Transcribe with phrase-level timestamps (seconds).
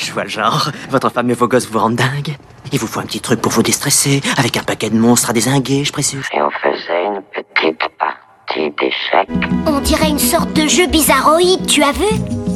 [0.00, 0.70] Je vois le genre.
[0.88, 2.36] Votre femme et vos gosses vous rendent dingue.
[2.72, 5.32] Il vous faut un petit truc pour vous déstresser, avec un paquet de monstres à
[5.32, 6.24] désinguer, je précise.
[6.32, 9.28] Et on faisait une petite partie d'échecs.
[9.66, 12.06] On dirait une sorte de jeu bizarroïde, tu as vu?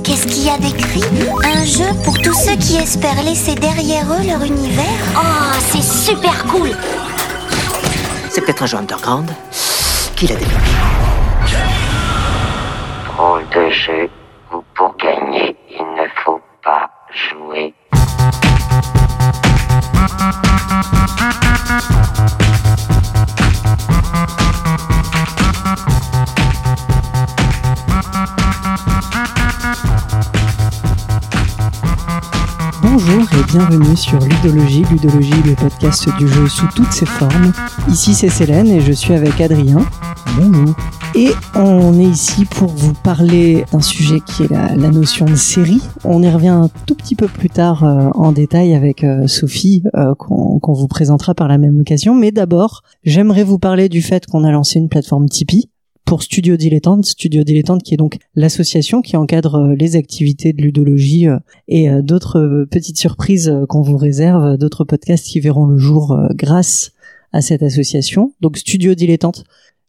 [0.04, 1.04] Qu'est-ce qu'il y a d'écrit?
[1.44, 4.84] Un jeu pour tous ceux qui espèrent laisser derrière eux leur univers
[5.16, 6.70] Oh, c'est super cool
[8.30, 9.30] C'est peut-être un jeu underground
[10.16, 10.64] qui l'a développé?
[13.06, 14.03] Drôle de jeu
[33.76, 34.84] bienvenue sur Ludologie.
[34.88, 37.52] Ludologie, le podcast du jeu sous toutes ses formes.
[37.88, 39.84] Ici c'est Célène et je suis avec Adrien.
[40.36, 40.76] Bonjour.
[41.16, 45.34] Et on est ici pour vous parler d'un sujet qui est la, la notion de
[45.34, 45.82] série.
[46.04, 49.82] On y revient un tout petit peu plus tard euh, en détail avec euh, Sophie
[49.96, 52.14] euh, qu'on qu'on vous présentera par la même occasion.
[52.14, 55.68] Mais d'abord, j'aimerais vous parler du fait qu'on a lancé une plateforme Tipeee
[56.04, 60.62] pour Studio Dilettante, Studio Dilettante qui est donc l'association qui encadre euh, les activités de
[60.62, 61.38] ludologie euh,
[61.68, 66.92] et euh, d'autres petites surprises qu'on vous réserve, d'autres podcasts qui verront le jour grâce
[67.32, 68.32] à cette association.
[68.40, 69.44] Donc Studio Dilettante,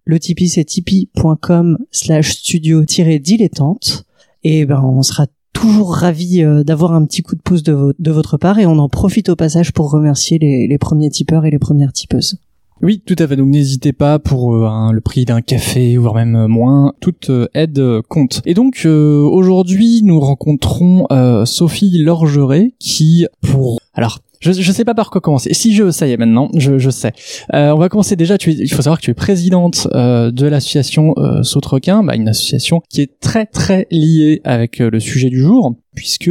[0.05, 4.05] le Tipeee c'est tipeee.com slash studio-dilettante
[4.44, 8.38] et ben on sera toujours ravis euh, d'avoir un petit coup de pouce de votre
[8.38, 11.59] part et on en profite au passage pour remercier les, les premiers tipeurs et les
[11.59, 12.38] premières tipeuses.
[12.81, 13.35] Oui, tout à fait.
[13.35, 16.93] Donc n'hésitez pas pour euh, le prix d'un café, voire même euh, moins.
[16.99, 18.41] Toute euh, aide compte.
[18.45, 21.07] Et donc aujourd'hui, nous rencontrons
[21.45, 24.19] Sophie Lorgeret qui, pour alors.
[24.41, 25.53] Je, je sais pas par quoi commencer.
[25.53, 27.13] Si je, ça y est maintenant, je, je sais.
[27.51, 28.37] On va commencer déjà.
[28.37, 32.15] Tu es, il faut savoir que tu es présidente euh, de l'association euh, Sautrequin, bah,
[32.15, 36.29] une association qui est très très liée avec le sujet du jour, puisque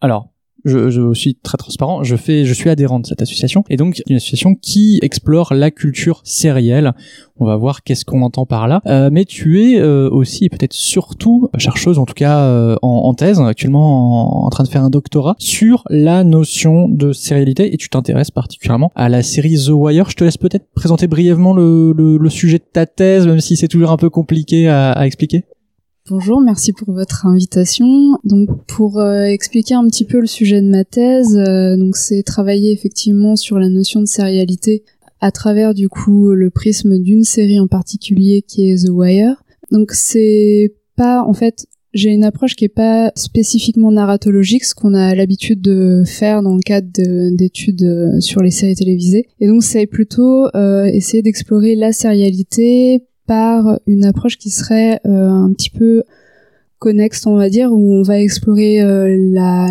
[0.00, 0.28] alors
[0.66, 4.02] je, je suis très transparent, je fais, je suis adhérent de cette association, et donc
[4.08, 6.92] une association qui explore la culture sérielle.
[7.38, 8.80] On va voir qu'est-ce qu'on entend par là.
[8.86, 13.14] Euh, mais tu es euh, aussi, peut-être surtout, chercheuse, en tout cas euh, en, en
[13.14, 17.76] thèse, actuellement en, en train de faire un doctorat sur la notion de sérialité, et
[17.76, 20.08] tu t'intéresses particulièrement à la série The Wire.
[20.08, 23.56] Je te laisse peut-être présenter brièvement le, le, le sujet de ta thèse, même si
[23.56, 25.44] c'est toujours un peu compliqué à, à expliquer.
[26.08, 28.18] Bonjour, merci pour votre invitation.
[28.22, 32.22] Donc pour euh, expliquer un petit peu le sujet de ma thèse, euh, donc c'est
[32.22, 34.84] travailler effectivement sur la notion de sérialité
[35.20, 39.42] à travers du coup le prisme d'une série en particulier qui est The Wire.
[39.72, 44.92] Donc c'est pas en fait j'ai une approche qui est pas spécifiquement narratologique, ce qu'on
[44.92, 49.26] a l'habitude de faire dans le cadre de- d'études euh, sur les séries télévisées.
[49.40, 55.52] Et donc c'est plutôt essayer d'explorer la sérialité par une approche qui serait euh, un
[55.52, 56.02] petit peu
[56.78, 59.16] connexe, on va dire, où on va explorer euh,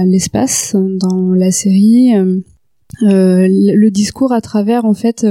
[0.05, 2.41] l'espace dans la série, euh,
[3.01, 5.25] le discours à travers en fait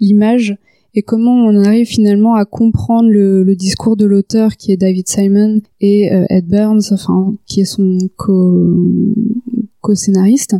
[0.00, 0.56] l'image
[0.94, 5.60] et comment on arrive finalement à comprendre le, discours de l'auteur qui est David Simon
[5.80, 8.74] et Ed Burns, enfin qui est son co-
[9.80, 10.56] co-scénariste.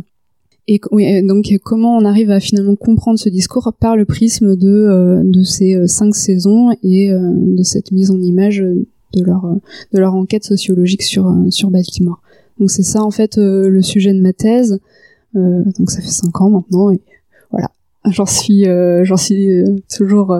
[0.71, 0.79] Et
[1.23, 5.41] donc comment on arrive à finalement comprendre ce discours par le prisme de, euh, de
[5.41, 9.51] ces euh, cinq saisons et euh, de cette mise en image de leur,
[9.91, 12.21] de leur enquête sociologique sur, sur Baltimore.
[12.59, 14.79] Donc c'est ça en fait le sujet de ma thèse.
[15.33, 17.01] Donc ça fait cinq ans maintenant et
[17.49, 17.71] voilà.
[18.05, 18.65] J'en suis,
[19.17, 20.37] suis toujours,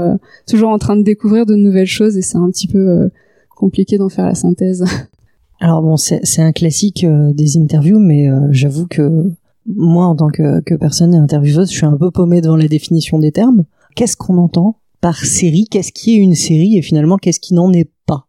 [0.47, 3.09] toujours en train de découvrir de nouvelles choses et c'est un petit peu
[3.55, 4.85] compliqué d'en faire la synthèse.
[5.59, 7.03] Alors bon, c'est un classique
[7.33, 9.31] des interviews, mais j'avoue que
[9.75, 13.19] moi, en tant que, que personne intervieweuse, je suis un peu paumée devant la définition
[13.19, 13.65] des termes.
[13.95, 15.67] Qu'est-ce qu'on entend par série?
[15.69, 16.77] Qu'est-ce qui est une série?
[16.77, 18.25] Et finalement, qu'est-ce qui n'en est pas?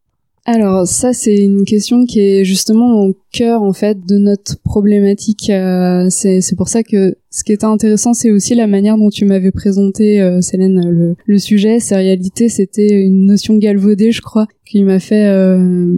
[0.47, 5.51] Alors ça c'est une question qui est justement au cœur en fait de notre problématique.
[5.51, 9.27] Euh, c'est pour ça que ce qui était intéressant c'est aussi la manière dont tu
[9.27, 11.78] m'avais présenté euh, Célène le, le sujet.
[11.78, 15.95] Sérialité c'était une notion galvaudée je crois qui m'a fait euh,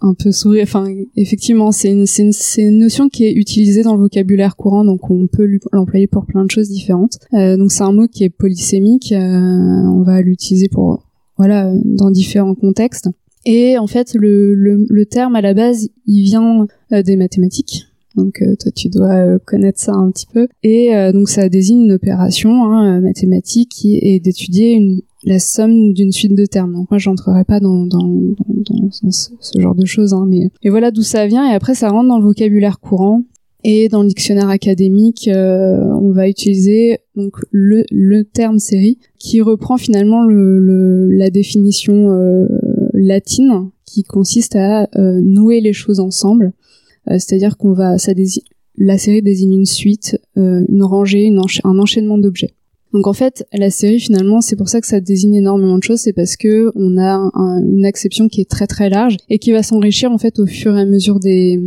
[0.00, 0.64] un peu sourire.
[0.64, 0.86] Enfin
[1.16, 5.26] effectivement c'est une, une une notion qui est utilisée dans le vocabulaire courant donc on
[5.26, 7.18] peut l'employer pour plein de choses différentes.
[7.34, 9.12] Euh, donc c'est un mot qui est polysémique.
[9.12, 11.02] euh, on va l'utiliser pour
[11.38, 13.08] voilà dans différents contextes.
[13.48, 17.85] Et en fait, le, le, le terme à la base, il vient euh, des mathématiques.
[18.16, 20.48] Donc euh, toi, tu dois euh, connaître ça un petit peu.
[20.62, 25.92] Et euh, donc ça désigne une opération hein, mathématique qui est d'étudier une, la somme
[25.92, 26.72] d'une suite de termes.
[26.72, 30.14] Donc moi, j'entrerai pas dans, dans, dans, ce, ce genre de choses.
[30.14, 31.50] Hein, mais et voilà d'où ça vient.
[31.50, 33.22] Et après, ça rentre dans le vocabulaire courant.
[33.68, 39.40] Et dans le dictionnaire académique, euh, on va utiliser donc le, le terme série qui
[39.40, 42.46] reprend finalement le, le, la définition euh,
[42.92, 46.52] latine qui consiste à euh, nouer les choses ensemble.
[47.08, 48.12] Euh, C'est-à-dire qu'on va, ça
[48.78, 51.32] la série désigne une suite, euh, une rangée,
[51.64, 52.54] un enchaînement d'objets.
[52.96, 55.98] Donc en fait, la série finalement, c'est pour ça que ça désigne énormément de choses,
[56.00, 59.52] c'est parce que on a un- une acception qui est très très large et qui
[59.52, 61.60] va s'enrichir en fait au fur et à mesure des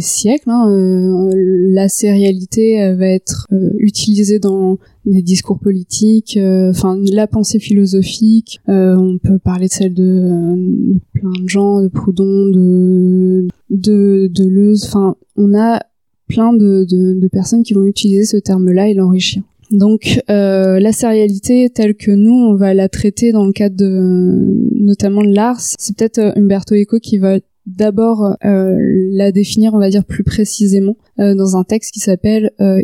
[0.00, 0.48] siècles.
[0.48, 0.70] hein.
[0.70, 1.32] Euh,
[1.70, 8.60] la sérialité va être euh, utilisée dans des discours politiques, euh, enfin la pensée philosophique.
[8.66, 14.84] on peut parler de celle de, plein de gens, de Proudhon, de de Deleuze.
[14.86, 15.82] Enfin, on a
[16.26, 19.42] plein de personnes qui vont utiliser ce terme-là et l'enrichir.
[19.70, 24.64] Donc euh, la sérialité telle que nous on va la traiter dans le cadre de
[24.74, 28.76] notamment de l'art, c'est peut-être euh, Umberto Eco qui va d'abord euh,
[29.12, 32.80] la définir on va dire plus précisément euh, dans un texte qui s'appelle euh,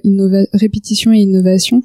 [0.52, 1.82] répétition et innovation.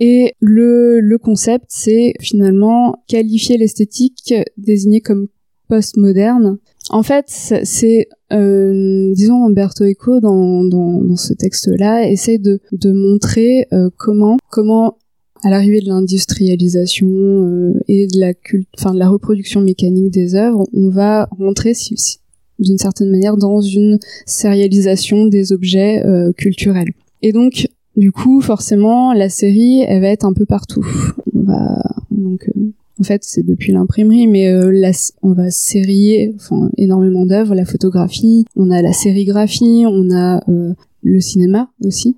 [0.00, 5.28] Et le, le concept c'est finalement qualifier l'esthétique désignée comme
[5.68, 6.58] postmoderne.
[6.90, 12.92] En fait, c'est, euh, disons, Umberto Eco dans, dans, dans ce texte-là essaie de, de
[12.92, 14.96] montrer euh, comment, comment,
[15.44, 20.34] à l'arrivée de l'industrialisation euh, et de la culte, enfin de la reproduction mécanique des
[20.34, 22.18] œuvres, on va rentrer si- si-
[22.58, 26.92] d'une certaine manière dans une sérialisation des objets euh, culturels.
[27.22, 30.86] Et donc, du coup, forcément, la série, elle va être un peu partout.
[31.34, 34.92] On va donc euh, en fait, c'est depuis l'imprimerie, mais euh,
[35.22, 36.34] on va sérier
[36.76, 42.16] énormément d'œuvres, la photographie, on a la sérigraphie, on a euh, le cinéma aussi.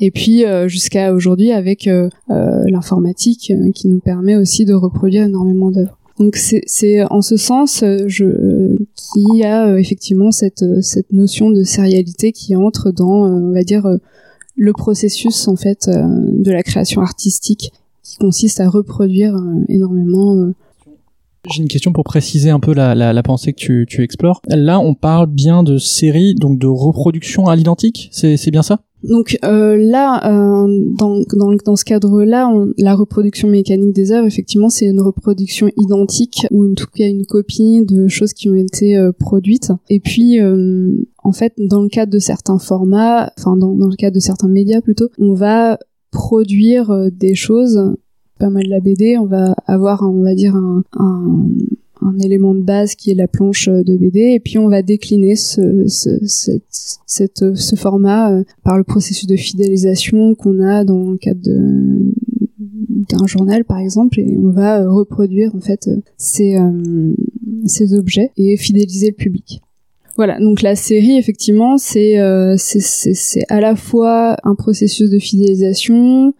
[0.00, 1.88] Et puis euh, jusqu'à aujourd'hui avec
[2.28, 5.98] l'informatique qui nous permet aussi de reproduire énormément d'œuvres.
[6.18, 10.64] Donc c'est en ce sens je, qu'il y a effectivement cette,
[11.12, 13.88] notion de sérialité qui entre dans, on va dire,
[14.56, 17.72] le processus en fait de la création artistique
[18.08, 20.36] qui consiste à reproduire euh, énormément.
[20.36, 20.54] euh.
[21.50, 24.40] J'ai une question pour préciser un peu la, la, la pensée que tu, tu explores.
[24.48, 28.80] Là, on parle bien de série, donc de reproduction à l'identique, c'est bien ça?
[29.04, 30.66] Donc euh, là, euh,
[30.98, 36.46] dans, dans, dans ce cadre-là, la reproduction mécanique des œuvres, effectivement, c'est une reproduction identique
[36.50, 39.70] ou en tout cas une copie de choses qui ont été euh, produites.
[39.88, 44.16] Et puis, en fait, dans le cadre de certains formats, enfin dans, dans le cadre
[44.16, 45.78] de certains médias plutôt, on va
[46.10, 47.94] produire euh, des choses.
[48.38, 50.82] Pas mal de la BD, on va avoir, on va dire, un,
[52.20, 55.86] élément de base qui est la planche de BD, et puis on va décliner ce,
[55.86, 61.40] ce format euh, par le processus de fidélisation qu'on a dans le cadre
[63.08, 66.00] d'un journal, par exemple, et on va euh, reproduire en fait euh,
[66.40, 67.14] euh,
[67.66, 69.60] ces objets et fidéliser le public.
[70.18, 76.34] Voilà, donc la série, effectivement, c'est euh, c'est- à la fois un processus de fidélisation,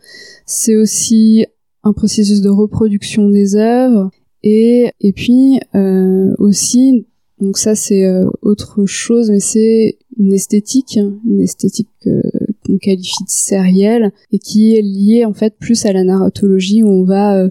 [0.47, 1.47] c'est aussi
[1.85, 4.11] un processus de reproduction des œuvres
[4.43, 7.07] et et puis euh, aussi
[7.41, 12.21] donc ça c'est euh, autre chose mais c'est une esthétique une esthétique euh,
[12.67, 16.89] qu'on qualifie de sérielle et qui est liée en fait plus à la narratologie où
[16.89, 17.51] on va euh,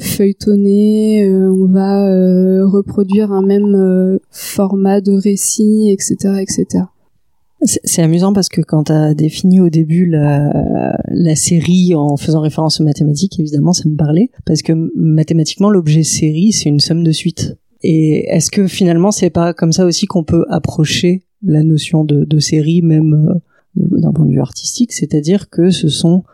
[0.00, 6.84] feuilletonner euh, on va euh, reproduire un même euh, format de récit etc etc
[7.62, 12.80] C'est amusant parce que quand tu as défini au début la, série en faisant référence
[12.80, 14.30] aux mathématiques, évidemment, ça me parlait.
[14.44, 17.56] Parce que mathématiquement, l'objet série, c'est une somme de suite.
[17.84, 22.38] Et est-ce que finalement, c'est pas comme ça aussi qu'on peut approcher la notion de,
[22.40, 23.40] série, même
[23.76, 24.92] d'un point de vue artistique?
[24.92, 26.24] C'est-à-dire que ce sont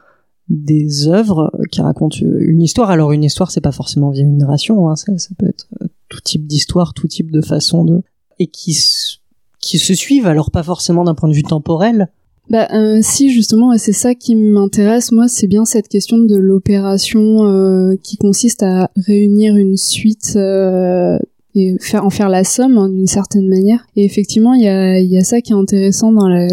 [0.48, 2.90] des œuvres qui racontent une histoire.
[2.90, 5.86] Alors une histoire, c'est pas forcément via une narration, hein, ça, ça peut être euh,
[6.08, 8.02] tout type d'histoire, tout type de façon de...
[8.38, 9.18] Et qui, s-
[9.60, 12.08] qui se suivent, alors pas forcément d'un point de vue temporel,
[12.50, 16.36] Bah euh, si justement et c'est ça qui m'intéresse moi c'est bien cette question de
[16.36, 21.18] l'opération euh, qui consiste à réunir une suite euh,
[21.54, 23.84] et faire en faire la somme hein, d'une certaine manière.
[23.96, 26.46] Et effectivement il y a y a ça qui est intéressant dans la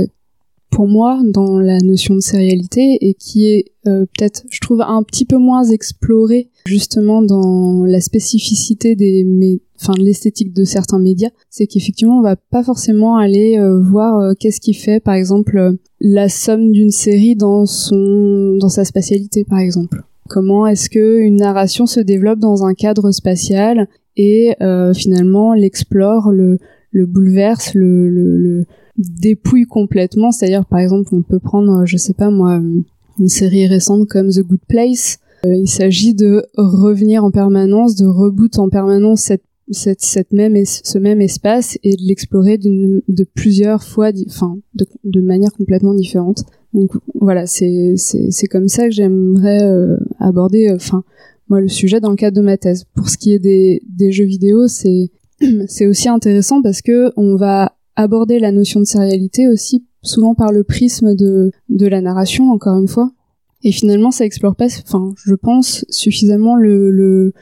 [0.75, 5.03] pour moi dans la notion de sérialité et qui est euh, peut-être je trouve un
[5.03, 9.25] petit peu moins exploré justement dans la spécificité des
[9.79, 11.29] enfin de l'esthétique de certains médias.
[11.49, 15.57] C'est qu'effectivement on va pas forcément aller euh, voir euh, qu'est-ce qui fait par exemple
[15.57, 20.03] euh, la somme d'une série dans son dans sa spatialité par exemple.
[20.27, 26.33] Comment est-ce que une narration se développe dans un cadre spatial et euh, finalement l'explore
[26.33, 26.57] le
[26.91, 28.65] le bouleverse le, le, le
[28.97, 30.31] dépouille complètement.
[30.31, 32.61] C'est-à-dire par exemple on peut prendre euh, je sais pas moi
[33.19, 35.19] une série récente comme The Good Place.
[35.45, 40.63] Euh, il s'agit de revenir en permanence de reboot en permanence cette cette, même es-
[40.65, 46.43] ce même espace et de l'explorer de plusieurs fois enfin de, de manière complètement différente.
[46.73, 51.03] Donc voilà c'est c'est c'est comme ça que j'aimerais euh, aborder euh, enfin
[51.49, 52.85] moi le sujet dans le cadre de ma thèse.
[52.95, 55.09] Pour ce qui est des des jeux vidéo c'est
[55.67, 60.51] c'est aussi intéressant parce que on va aborder la notion de sérialité aussi souvent par
[60.51, 63.11] le prisme de de la narration encore une fois.
[63.63, 67.33] Et finalement ça explore pas enfin je pense suffisamment le, le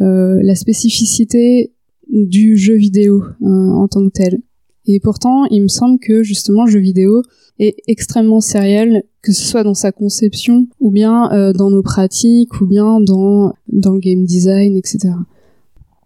[0.00, 1.72] euh, la spécificité
[2.10, 4.40] du jeu vidéo euh, en tant que tel.
[4.86, 7.22] Et pourtant il me semble que justement le jeu vidéo
[7.58, 12.60] est extrêmement sériel que ce soit dans sa conception ou bien euh, dans nos pratiques
[12.60, 15.10] ou bien dans dans le game design etc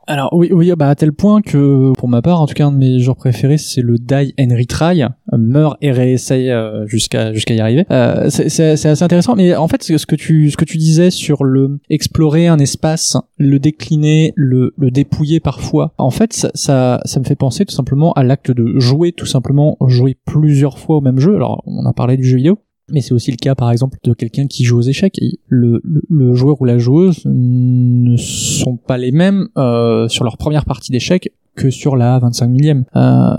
[0.07, 2.73] Alors oui, oui, bah à tel point que pour ma part, en tout cas, un
[2.73, 7.33] de mes genres préférés, c'est le die and retry, euh, meurt et réessaye euh, jusqu'à
[7.33, 7.85] jusqu'à y arriver.
[7.91, 11.45] Euh, c'est assez intéressant, mais en fait, ce que tu ce que tu disais sur
[11.45, 17.21] le explorer un espace, le décliner, le le dépouiller parfois, en fait, ça ça, ça
[17.21, 21.01] me fait penser tout simplement à l'acte de jouer, tout simplement jouer plusieurs fois au
[21.01, 21.37] même jeu.
[21.37, 22.59] Alors, on a parlé du jeu vidéo.
[22.93, 25.19] Mais c'est aussi le cas, par exemple, de quelqu'un qui joue aux échecs.
[25.49, 30.37] Le, le, le joueur ou la joueuse ne sont pas les mêmes euh, sur leur
[30.37, 32.85] première partie d'échecs que sur la 25 millième.
[32.97, 33.35] Euh,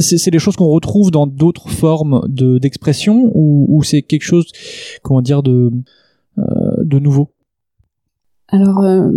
[0.00, 4.46] c'est des choses qu'on retrouve dans d'autres formes de d'expression ou, ou c'est quelque chose,
[5.02, 5.70] comment dire, de
[6.38, 6.44] euh,
[6.84, 7.30] de nouveau?
[8.48, 9.10] Alors, euh,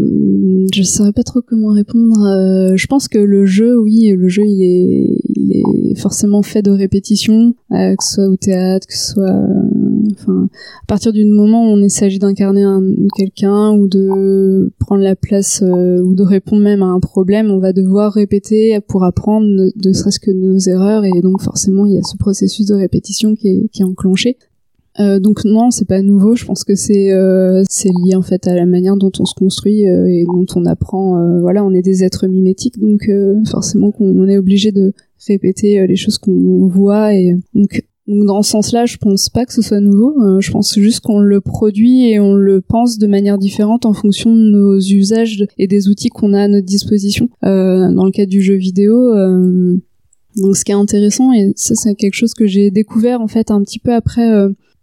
[0.73, 2.19] je saurais pas trop comment répondre.
[2.25, 5.51] Euh, je pense que le jeu, oui, le jeu, il est, il
[5.91, 9.69] est forcément fait de répétitions, euh, que ce soit au théâtre, que ce soit, euh,
[10.13, 10.49] enfin,
[10.81, 12.81] à partir du moment où on s'agit d'incarner un-
[13.15, 17.59] quelqu'un ou de prendre la place euh, ou de répondre même à un problème, on
[17.59, 21.93] va devoir répéter pour apprendre, ne, ne serait-ce que nos erreurs, et donc forcément, il
[21.93, 24.37] y a ce processus de répétition qui est, qui est enclenché.
[24.99, 26.35] Euh, donc non, c'est pas nouveau.
[26.35, 29.33] Je pense que c'est euh, c'est lié en fait à la manière dont on se
[29.33, 31.17] construit euh, et dont on apprend.
[31.19, 34.93] euh, voilà, on est des êtres mimétiques, donc euh, forcément qu'on on est obligé de
[35.27, 37.83] répéter euh, les choses qu'on voit et donc.
[38.07, 40.19] Donc dans ce sens-là, je pense pas que ce soit nouveau.
[40.19, 43.93] Euh, je pense juste qu'on le produit et on le pense de manière différente en
[43.93, 47.29] fonction de nos usages et des outils qu'on a à notre disposition.
[47.45, 49.77] Euh, dans le cas du jeu vidéo, euh,
[50.37, 53.51] donc ce qui est intéressant et ça c'est quelque chose que j'ai découvert en fait
[53.51, 54.27] un petit peu après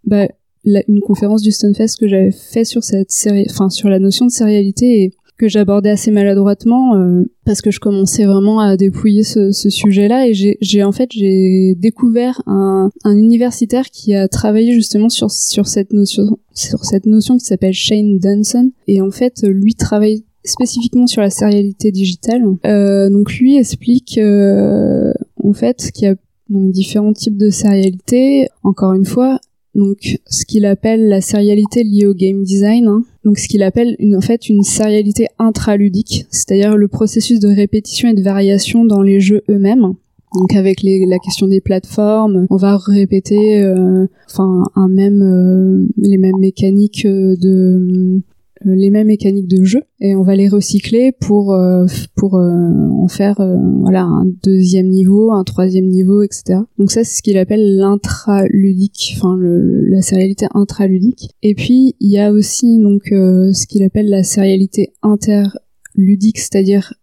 [0.07, 0.27] bah,
[0.65, 4.25] la- une conférence du Stunfest que j'avais fait sur cette série, enfin sur la notion
[4.25, 9.21] de sérialité et que j'abordais assez maladroitement euh, parce que je commençais vraiment à dépouiller
[9.21, 14.27] ce, ce sujet-là et j'ai j'ai- en fait j'ai découvert un, un universitaire qui a
[14.27, 19.11] travaillé justement sur sur cette notion sur cette notion qui s'appelle Shane Dunson et en
[19.11, 22.41] fait lui travaille spécifiquement sur la sérialité digitale.
[22.65, 26.15] Euh, donc lui explique euh, en fait qu'il y a
[26.49, 28.47] donc différents types de sérialité.
[28.63, 29.39] Encore une fois,
[29.77, 32.87] donc ce qu'il appelle la sérialité liée au game design.
[32.87, 33.03] hein.
[33.23, 38.09] Donc ce qu'il appelle une, en fait une sérialité intraludique, c'est-à-dire le processus de répétition
[38.09, 39.93] et de variation dans les jeux eux-mêmes.
[40.33, 45.87] Donc avec les, la question des plateformes, on va répéter euh, enfin un même euh,
[45.97, 48.21] les mêmes mécaniques euh, de
[48.63, 51.85] les mêmes mécaniques de jeu et on va les recycler pour euh,
[52.15, 56.59] pour euh, en faire euh, voilà un deuxième niveau, un troisième niveau, etc.
[56.77, 61.29] Donc ça c'est ce qu'il appelle l'intraludique, enfin la sérialité intraludique.
[61.43, 66.93] Et puis il y a aussi donc euh, ce qu'il appelle la sérialité interludique, c'est-à-dire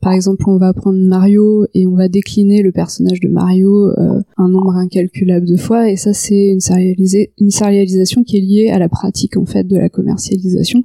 [0.00, 4.20] par exemple, on va prendre Mario et on va décliner le personnage de Mario euh,
[4.38, 6.60] un nombre incalculable de fois, et ça c'est une,
[7.38, 10.84] une sérialisation qui est liée à la pratique en fait de la commercialisation,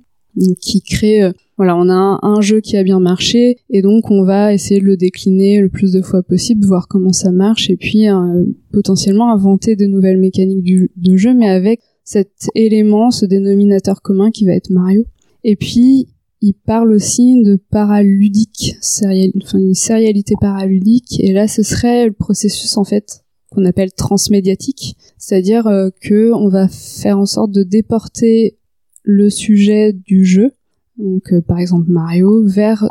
[0.59, 4.23] qui crée euh, voilà, on a un, jeu qui a bien marché et donc on
[4.23, 7.77] va essayer de le décliner le plus de fois possible, voir comment ça marche et
[7.77, 10.65] puis euh, potentiellement inventer de nouvelles mécaniques
[10.97, 15.05] de jeu, mais avec cet élément, ce dénominateur commun qui va être Mario.
[15.45, 16.07] Et puis
[16.41, 22.13] il parle aussi de paraludique, sérial, enfin une sérialité paraludique, et là ce serait le
[22.13, 27.63] processus en fait qu'on appelle transmédiatique, c'est-à-dire euh, que on va faire en sorte de
[27.63, 28.57] déporter
[29.05, 30.51] le sujet du jeu,
[30.97, 32.87] donc euh, par exemple Mario, vers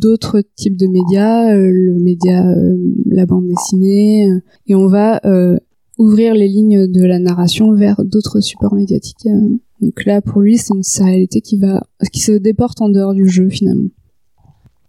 [0.00, 5.20] d'autres types de médias, euh, le média, euh, la bande dessinée, euh, et on va
[5.24, 5.58] euh,
[5.98, 9.26] ouvrir les lignes de la narration vers d'autres supports médiatiques.
[9.26, 9.56] euh.
[9.80, 13.28] Donc là, pour lui, c'est une sérialité qui va, qui se déporte en dehors du
[13.28, 13.88] jeu finalement.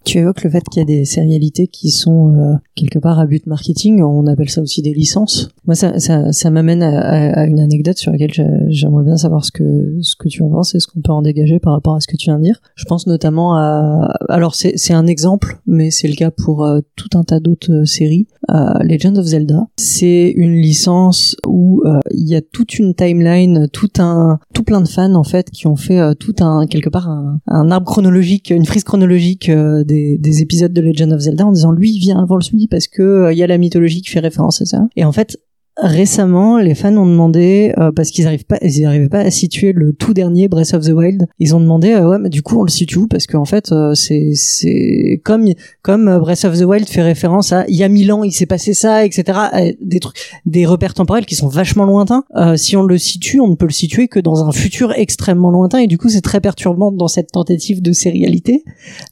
[0.06, 3.26] Tu évoques le fait qu'il y a des sérialités qui sont euh, quelque part à
[3.26, 4.02] but marketing.
[4.04, 5.50] On appelle ça aussi des licences.
[5.66, 9.18] Moi, ça, ça, ça m'amène à, à- à une anecdote sur laquelle j'a- j'aimerais bien
[9.18, 11.74] savoir ce que ce que tu en penses et ce qu'on peut en dégager par
[11.74, 12.62] rapport à ce que tu viens de dire.
[12.76, 14.14] Je pense notamment à.
[14.30, 17.86] Alors, c'est un exemple, mais c'est le cas pour euh, tout un tas d'autres euh,
[17.86, 18.28] séries.
[18.52, 23.68] Euh, Legend of Zelda, c'est une licence où euh, il y a toute une timeline,
[23.74, 27.10] tout un tout plein de fans en fait qui ont fait tout un quelque part
[27.10, 31.46] un, un arbre chronologique, une frise chronologique euh, des, des épisodes de Legend of Zelda
[31.46, 33.58] en disant lui il vient avant le suivi parce que euh, il y a la
[33.58, 34.88] mythologie qui fait référence à ça.
[34.96, 35.38] Et en fait
[35.78, 39.74] récemment, les fans ont demandé euh, parce qu'ils arrivent pas, ils arrivaient pas à situer
[39.74, 41.28] le tout dernier Breath of the Wild.
[41.40, 43.08] Ils ont demandé euh, ouais, mais du coup on le situe où?
[43.08, 45.46] Parce qu'en fait, euh, c'est c'est comme
[45.82, 48.46] comme Breath of the Wild fait référence à il y a mille ans il s'est
[48.46, 49.40] passé ça, etc.
[49.82, 52.24] Des trucs, des repères temporels qui sont vachement lointains.
[52.56, 55.80] si on le situe, on ne peut le situer que dans un futur extrêmement lointain
[55.80, 58.64] et du coup c'est très perturbant dans cette tentative de sérialité,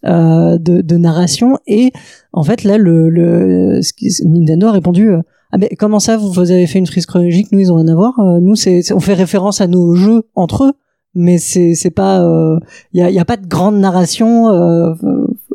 [0.04, 1.92] de, de narration et
[2.32, 3.82] en fait là le, le
[4.24, 5.12] Nintendo a répondu
[5.54, 7.52] ah mais comment ça vous, avez fait une frise chronologique?
[7.52, 8.20] Nous ils ont rien à voir.
[8.20, 10.74] Euh, nous c'est on fait référence à nos jeux entre eux
[11.14, 12.60] mais c'est c'est pas il euh,
[12.94, 14.96] y a y a pas de grande narration euh,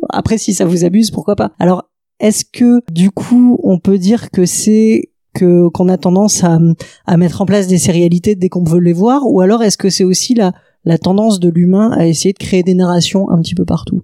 [0.07, 1.51] après si ça vous abuse pourquoi pas?
[1.59, 1.83] Alors
[2.21, 6.59] est-ce que du coup on peut dire que c'est que qu'on a tendance à
[7.05, 9.27] à mettre en place des sérialités dès qu'on veut les voir?
[9.27, 10.53] Ou alors est-ce que c'est aussi la
[10.85, 14.01] la tendance de l'humain à essayer de créer des narrations un petit peu partout?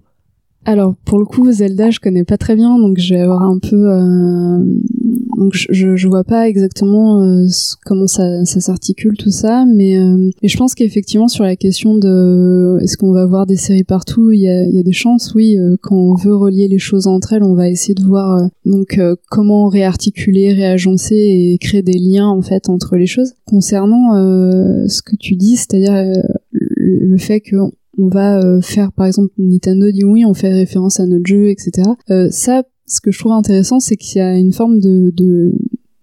[0.66, 3.58] Alors pour le coup Zelda je connais pas très bien donc je vais avoir un
[3.58, 4.62] peu euh,
[5.36, 7.46] donc je, je vois pas exactement euh,
[7.84, 12.78] comment ça, ça s'articule tout ça, mais, euh, je pense qu'effectivement sur la question de
[12.80, 15.58] est-ce qu'on va voir des séries partout, il y a, y a des chances, oui.
[15.58, 18.98] Euh, quand on veut relier les choses entre elles, on va essayer de voir donc
[19.30, 23.34] comment réarticuler, réagencer et créer des liens en fait entre les choses.
[23.44, 24.14] Concernant
[24.88, 27.56] ce que tu dis, c'est-à-dire le fait que
[27.98, 31.90] on va faire par exemple Nintendo dit oui on fait référence à notre jeu etc
[32.10, 35.12] euh, ça ce que je trouve intéressant, c'est qu'il y a une forme de,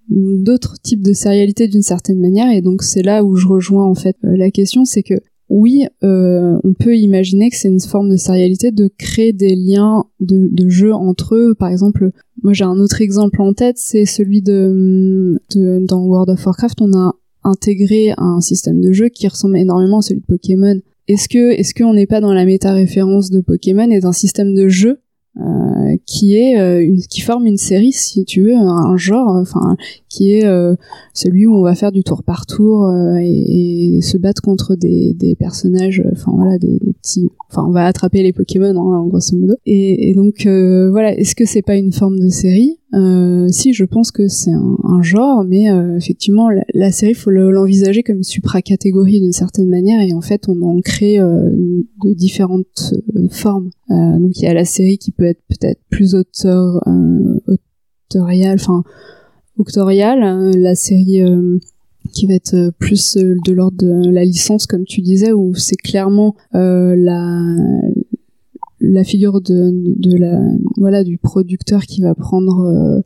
[0.10, 3.96] d'autres types de sérialité d'une certaine manière, et donc c'est là où je rejoins en
[3.96, 5.16] fait euh, la question, c'est que
[5.50, 10.06] oui, euh, on peut imaginer que c'est une forme de sérialité de créer des liens
[10.20, 11.54] de, de jeu entre eux.
[11.54, 12.12] Par exemple,
[12.42, 16.82] moi j'ai un autre exemple en tête, c'est celui de, de dans World of Warcraft,
[16.82, 17.14] on a
[17.44, 20.80] intégré un système de jeu qui ressemble énormément à celui de Pokémon.
[21.08, 24.70] Est-ce que est-ce qu'on n'est pas dans la méta-référence de Pokémon et d'un système de
[24.70, 25.00] jeu
[25.42, 29.78] euh, qui est euh, une, qui forme une série si tu veux un, genre enfin
[30.08, 30.76] qui est euh,
[31.16, 32.88] celui où on va faire du tour par tour
[33.20, 37.72] et, et, se battre contre des, des personnages enfin voilà des, des, petits enfin on
[37.72, 39.56] va attraper les Pokémon hein, grosso modo.
[39.66, 42.78] Et, et donc voilà est-ce que c'est pas une forme de série?
[42.94, 47.32] Euh, si, je pense que c'est un, genre, mais euh, effectivement, la, la, série, faut
[47.32, 51.50] l'envisager comme supra-catégorie d'une certaine manière, et en fait, on en crée euh,
[52.04, 52.94] de différentes
[53.32, 53.72] formes.
[53.90, 56.84] donc, il y a la série qui peut être peut-être plus auteur,
[58.10, 58.84] autoriale, enfin,
[59.58, 61.24] auctoriale, hein, la série
[62.12, 66.36] qui va être plus de l'ordre de la licence, comme tu disais, où c'est clairement
[66.54, 67.42] la
[68.84, 70.40] la figure de, la
[70.78, 73.02] voilà du producteur qui va prendre euh,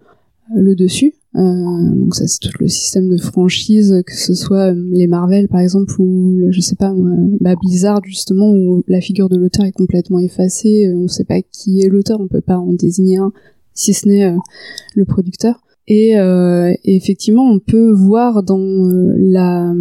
[0.56, 1.14] le dessus.
[1.36, 5.48] Euh, donc ça c'est tout le système de franchise, que ce soit euh, les Marvel
[5.48, 6.94] par exemple ou je sais pas
[7.40, 11.82] bah, Blizzard justement où la figure de l'auteur est complètement effacée, on sait pas qui
[11.82, 13.32] est l'auteur, on peut pas en désigner un
[13.76, 14.36] si ce n'est
[14.96, 15.62] le producteur.
[15.88, 16.16] Et,
[16.86, 19.74] effectivement on peut voir dans la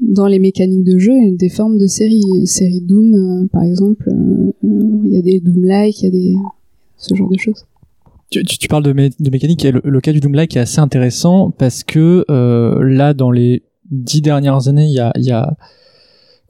[0.00, 2.46] dans les mécaniques de jeu des formes de séries.
[2.46, 6.10] Série Doom, euh, par exemple, euh, euh, il y a des Doom-like, il y a
[6.10, 6.34] des
[6.96, 7.66] ce genre de choses.
[8.30, 12.24] Tu, parles de, de mécanique et le, cas du Doom-like est assez intéressant parce que
[12.28, 15.56] là, dans les dix dernières années, il y a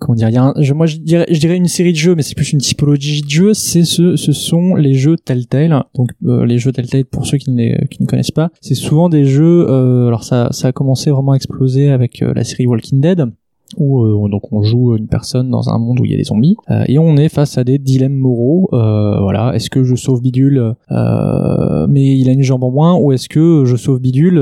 [0.00, 2.52] comment dire, il y a moi je dirais, une série de jeux, mais c'est plus
[2.52, 3.54] une typologie de jeux.
[3.54, 5.84] C'est ce, ce sont les jeux Telltale.
[5.94, 9.24] Donc les jeux Telltale, pour ceux qui ne, qui ne connaissent pas, c'est souvent des
[9.24, 9.68] jeux.
[9.68, 13.26] alors ça, ça a commencé vraiment à exploser avec la série Walking Dead
[13.76, 16.24] où euh, donc on joue une personne dans un monde où il y a des
[16.24, 19.94] zombies euh, et on est face à des dilemmes moraux euh, voilà est-ce que je
[19.94, 24.38] sauve bidule mais il a une jambe en moins ou est-ce que je sauve bidule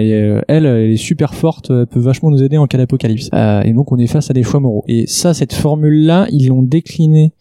[0.00, 3.30] et elle elle est super forte elle peut vachement nous aider en cas d'apocalypse
[3.64, 6.48] et donc on est face à des choix moraux et ça cette formule là ils
[6.48, 7.32] l'ont décliné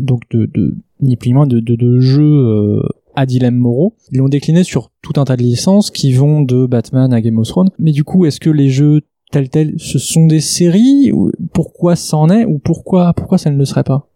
[0.00, 2.80] donc de, de ni plus ni moins de, de, de jeux
[3.14, 3.94] à dilemmes moraux.
[4.12, 7.38] Ils l'ont décliné sur tout un tas de licences qui vont de Batman à Game
[7.38, 7.70] of Thrones.
[7.78, 11.12] Mais du coup, est-ce que les jeux tel tel, ce sont des séries
[11.52, 14.10] Pourquoi ça en est ou pourquoi pourquoi ça ne le serait pas?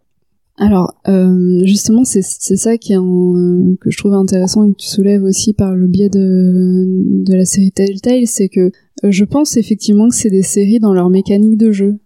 [0.56, 5.24] Alors euh, justement c'est ça qui euh, que je trouve intéressant et que tu soulèves
[5.24, 8.70] aussi par le biais de la série Telltale c'est que
[9.02, 11.98] euh, je pense effectivement que c'est des séries dans leur mécanique de jeu.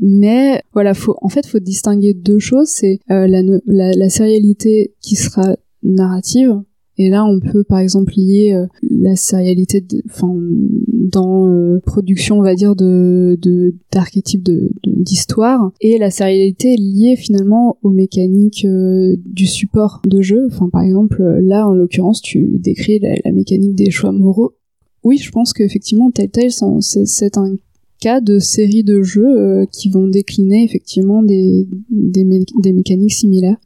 [0.00, 5.16] Mais voilà faut en fait faut distinguer deux choses c'est la, la la sérialité qui
[5.16, 6.62] sera narrative
[6.98, 12.42] et là, on peut par exemple lier euh, la sérialité, enfin, dans euh, production, on
[12.42, 13.38] va dire, de
[13.92, 20.46] d'archétypes de, d'histoire, et la sérialité liée finalement aux mécaniques euh, du support de jeu.
[20.50, 24.54] Enfin, par exemple, là, en l'occurrence, tu décris la, mécanique des choix moraux.
[25.04, 27.56] Oui, je pense qu'effectivement, Telltale, c'est un
[28.00, 33.58] cas de série de jeux qui vont décliner effectivement des, des mécaniques similaires.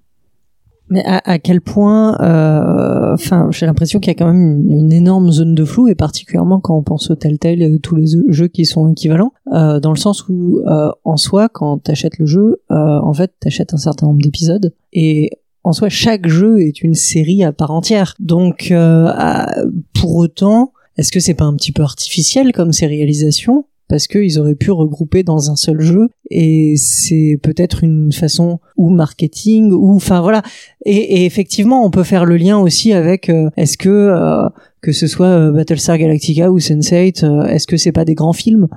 [0.91, 4.93] Mais à, à quel point, euh, enfin, j'ai l'impression qu'il y a quand même une,
[4.93, 8.49] énorme zone de flou, et particulièrement quand on pense au Telltale et tous les jeux
[8.49, 12.61] qui sont équivalents, euh, dans le sens où, euh, en soi, quand t'achètes le jeu,
[12.71, 15.31] euh, en fait, t'achètes un certain nombre d'épisodes, et
[15.63, 18.15] en soi, chaque jeu est une série à part entière.
[18.19, 19.55] Donc, à-
[19.95, 24.55] pour autant, est-ce que c'est pas un petit peu artificiel comme sérialisation parce qu'ils auraient
[24.55, 30.21] pu regrouper dans un seul jeu et c'est peut-être une façon ou marketing ou enfin
[30.21, 30.43] voilà.
[30.87, 34.49] Et, effectivement on peut faire le lien aussi avec euh, est-ce que euh,
[34.81, 38.33] que ce soit euh, Battlestar Galactica ou Sense8 euh, est-ce que c'est pas des grands
[38.33, 38.69] films?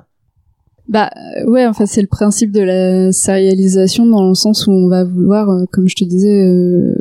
[0.90, 4.90] Bah euh, ouais, enfin c'est le principe de la sérialisation dans le sens où on
[4.90, 6.94] va vouloir, euh, comme je te disais, euh,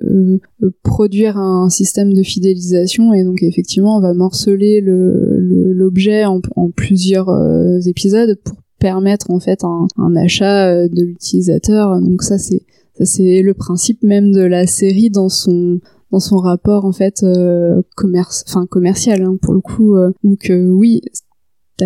[0.62, 6.24] euh, produire un système de fidélisation et donc effectivement on va morceler le le- l'objet
[6.24, 12.00] en, en plusieurs euh, épisodes pour permettre en fait un, un achat de l'utilisateur.
[12.00, 12.62] Donc ça c'est
[12.96, 15.80] ça c'est le principe même de la série dans son
[16.12, 20.68] dans son rapport en fait euh, commerce enfin commercial hein, pour le coup donc euh,
[20.68, 21.00] oui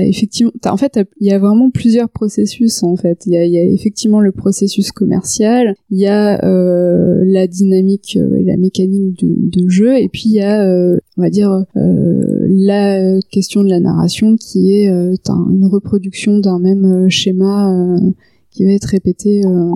[0.03, 3.25] effectivement en fait il y a vraiment plusieurs processus en fait.
[3.27, 8.45] Il y a, effectivement le processus commercial il y a euh, la dynamique euh, et
[8.45, 13.21] la mécanique de, jeu et puis il y a euh, on va dire euh, la
[13.31, 15.15] question de la narration qui est euh,
[15.51, 18.11] une reproduction d'un même euh, schéma euh,
[18.51, 19.73] qui va être répété euh,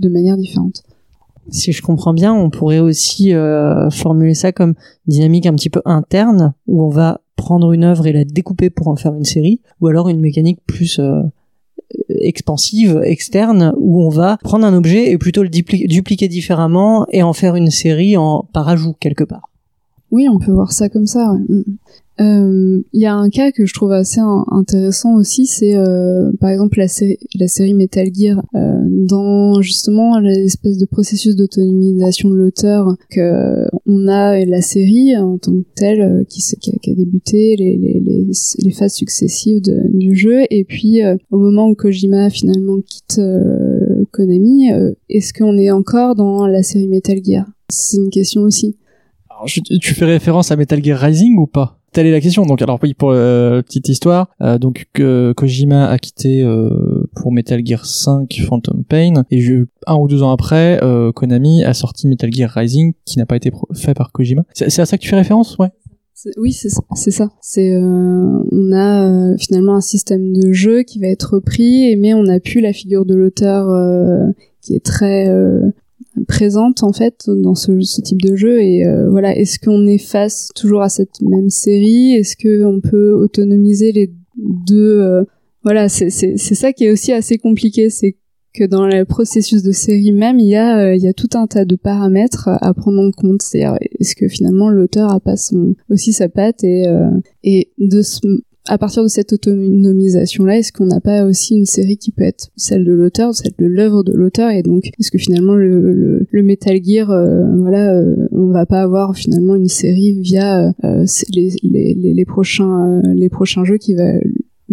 [0.00, 0.82] de manière différente.
[1.50, 4.74] Si je comprends bien on pourrait aussi euh, formuler ça comme
[5.06, 8.88] dynamique un petit peu interne où on va prendre une œuvre et la découper pour
[8.88, 11.22] en faire une série ou alors une mécanique plus euh,
[12.08, 17.22] expansive, externe, où on va prendre un objet et plutôt le dupli- dupliquer différemment et
[17.22, 19.48] en faire une série en par ajout quelque part.
[20.16, 21.30] Oui, on peut voir ça comme ça.
[21.32, 21.40] ouais.
[21.46, 21.64] Mm.
[22.18, 26.32] Euh, Il y a un cas que je trouve assez in- intéressant aussi, c'est euh,
[26.40, 32.96] par exemple la série, Metal Gear, euh, dans justement l'espèce de processus d'autonomisation de l'auteur
[33.10, 38.94] que on a la série en tant que telle qui, a, a débuté les, phases
[38.94, 39.60] successives
[39.92, 41.00] du jeu et puis
[41.30, 43.20] au moment où Kojima finalement quitte
[44.12, 44.68] Konami,
[45.10, 47.44] est-ce qu'on est encore dans la série Metal Gear?
[47.68, 48.76] C'est une question aussi.
[49.46, 51.78] Tu fais référence à Metal Gear Rising ou pas?
[51.92, 52.44] Telle est la question.
[52.44, 57.32] Donc, alors oui, pour euh, petite histoire, euh, donc que Kojima a quitté euh, pour
[57.32, 61.72] Metal Gear 5 Phantom Pain et je, un ou deux ans après, euh, Konami a
[61.72, 64.42] sorti Metal Gear Rising qui n'a pas été fait par Kojima.
[64.52, 65.70] C'est à ça que tu fais référence, ouais
[66.36, 66.82] Oui, c'est ça.
[67.40, 72.12] C'est euh, on a euh, finalement un système de jeu qui va être repris, mais
[72.12, 74.26] on n'a plus la figure de l'auteur euh,
[74.60, 75.70] qui est très euh,
[76.28, 78.60] présente en fait dans ce, type de jeu.
[78.60, 82.14] Et euh, voilà, est-ce qu'on est face toujours à cette même série?
[82.14, 85.24] Est-ce que on peut autonomiser les deux euh,
[85.62, 88.16] Voilà, c'est c'est c'est ça qui est aussi assez compliqué, c'est
[88.56, 91.28] que dans le processus de série même, il y a euh, il y a tout
[91.34, 93.42] un tas de paramètres à prendre en compte.
[93.42, 93.64] C'est
[94.00, 97.10] est-ce que finalement l'auteur a pas son aussi sa patte et euh,
[97.44, 98.20] et de ce,
[98.68, 102.24] à partir de cette autonomisation là, est-ce qu'on n'a pas aussi une série qui peut
[102.24, 106.26] être celle de l'auteur, celle de l'œuvre de l'auteur et donc est-ce que finalement le,
[106.30, 111.04] le, Metal Gear euh, voilà, euh, on va pas avoir finalement une série via euh,
[111.34, 113.96] les, les, les, prochains euh, les prochains jeux qui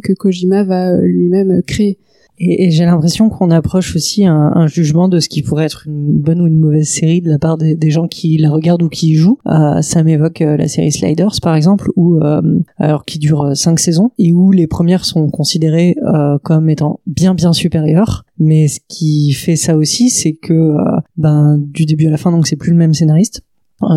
[0.01, 1.97] que Kojima va lui-même créer?
[2.39, 6.41] Et, j'ai l'impression qu'on approche aussi un, jugement de ce qui pourrait être une bonne
[6.41, 9.11] ou une mauvaise série de la part des, des gens qui la regardent ou qui
[9.11, 9.37] y jouent.
[9.47, 12.41] Euh, ça m'évoque euh, la série Sliders par exemple, où euh,
[12.77, 16.99] alors qui dure euh, cinq saisons et où les premières sont considérées euh, comme étant
[17.05, 18.25] bien bien supérieures.
[18.39, 22.31] Mais ce qui fait ça aussi, c'est que euh, ben du début à la fin,
[22.31, 23.41] donc c'est plus le même scénariste,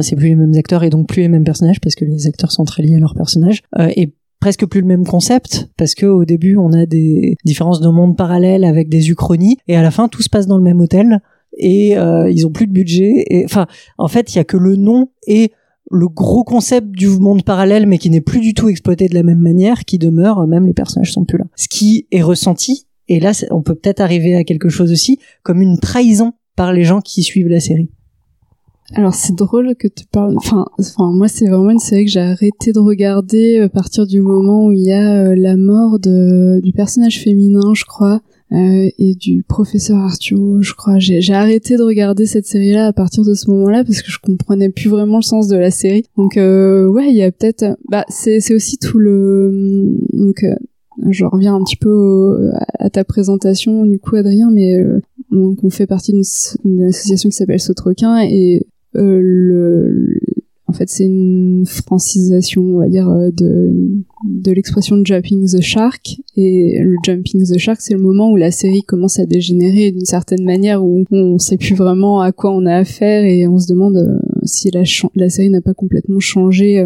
[0.01, 2.53] c'est plus les mêmes acteurs et donc plus les mêmes personnages parce que les acteurs
[2.53, 3.63] sont très liés à leurs personnages.
[3.79, 7.81] Euh, et presque plus le même concept parce que au début on a des différences
[7.81, 10.63] de monde parallèles avec des uchronies et à la fin tout se passe dans le
[10.63, 11.21] même hôtel
[11.57, 13.67] et euh, ils ont plus de budget et enfin
[13.99, 15.53] en fait il y a que le nom et
[15.91, 19.23] le gros concept du monde parallèle mais qui n'est plus du tout exploité de la
[19.23, 21.45] même manière qui demeure même les personnages sont plus là.
[21.57, 25.63] Ce qui est ressenti et là on peut peut-être arriver à quelque chose aussi comme
[25.63, 27.91] une trahison par les gens qui suivent la série
[28.95, 30.35] alors c'est drôle que tu parles.
[30.37, 34.21] Enfin, enfin moi c'est vraiment une série que j'ai arrêté de regarder à partir du
[34.21, 38.21] moment où il y a euh, la mort de, du personnage féminin, je crois,
[38.53, 40.99] euh, et du professeur Arturo, je crois.
[40.99, 44.69] J'ai, arrêté de regarder cette série-là à partir de ce moment-là parce que je comprenais
[44.69, 46.05] plus vraiment le sens de la série.
[46.17, 47.77] Donc euh, ouais, il y a peut-être.
[47.89, 50.45] Bah c'est aussi tout le donc.
[50.45, 50.55] Euh,
[51.09, 55.63] je reviens un petit peu au, à ta présentation du coup Adrien mais euh, donc
[55.63, 58.67] on fait partie d'une, association qui s'appelle Sautrequin et euh,
[59.03, 60.19] le,
[60.69, 63.73] en fait, c'est une francisation, on va dire, euh, de,
[64.25, 66.17] de l'expression jumping the shark.
[66.37, 70.05] Et le jumping the shark, c'est le moment où la série commence à dégénérer d'une
[70.05, 73.69] certaine manière, où on sait plus vraiment à quoi on a affaire et on se
[73.69, 76.85] demande euh, si la série n'a pas complètement changé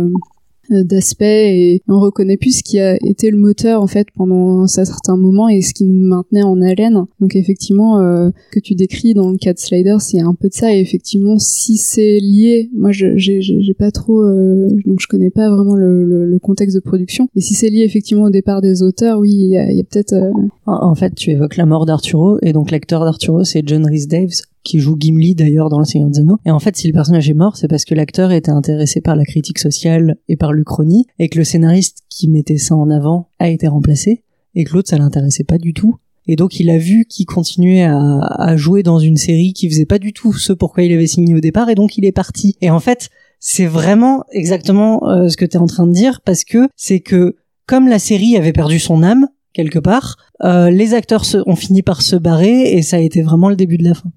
[0.72, 4.08] euh, euh, d'aspect et on reconnaît plus ce qui a été le moteur en fait
[4.14, 7.04] pendant un certain moment et ce qui nous maintenait en haleine.
[7.20, 10.54] Donc effectivement, euh, que tu décris dans le cas de Sliders, c'est un peu de
[10.54, 10.74] ça.
[10.74, 15.74] Et effectivement, si c'est lié, moi j'ai pas trop, euh, donc je connais pas vraiment
[15.74, 17.28] le, le, contexte de production.
[17.34, 20.14] Mais si c'est lié effectivement au départ des auteurs, oui, il y a, a peut-être.
[20.14, 20.30] Euh,
[20.66, 24.42] en fait, tu évoques la mort d'Arturo et donc l'acteur d'Arturo, c'est John Rhys Daves
[24.62, 26.38] qui joue Gimli d'ailleurs dans Le Seigneur des Anneaux.
[26.44, 29.16] Et en fait, si le personnage est mort, c'est parce que l'acteur était intéressé par
[29.16, 33.28] la critique sociale et par l'Uchronie, et que le scénariste qui mettait ça en avant
[33.38, 34.22] a été remplacé,
[34.54, 35.96] et que l'autre, ça l'intéressait pas du tout.
[36.26, 39.98] Et donc, il a vu qu'il continuait à, jouer dans une série qui faisait pas
[39.98, 42.56] du tout ce pourquoi il avait signé au départ, et donc il est parti.
[42.60, 46.20] Et en fait, c'est vraiment exactement euh, ce que tu es en train de dire,
[46.24, 50.94] parce que c'est que comme la série avait perdu son âme, quelque part, euh, les
[50.94, 53.94] acteurs ont fini par se barrer, et ça a été vraiment le début de la
[53.94, 54.10] fin.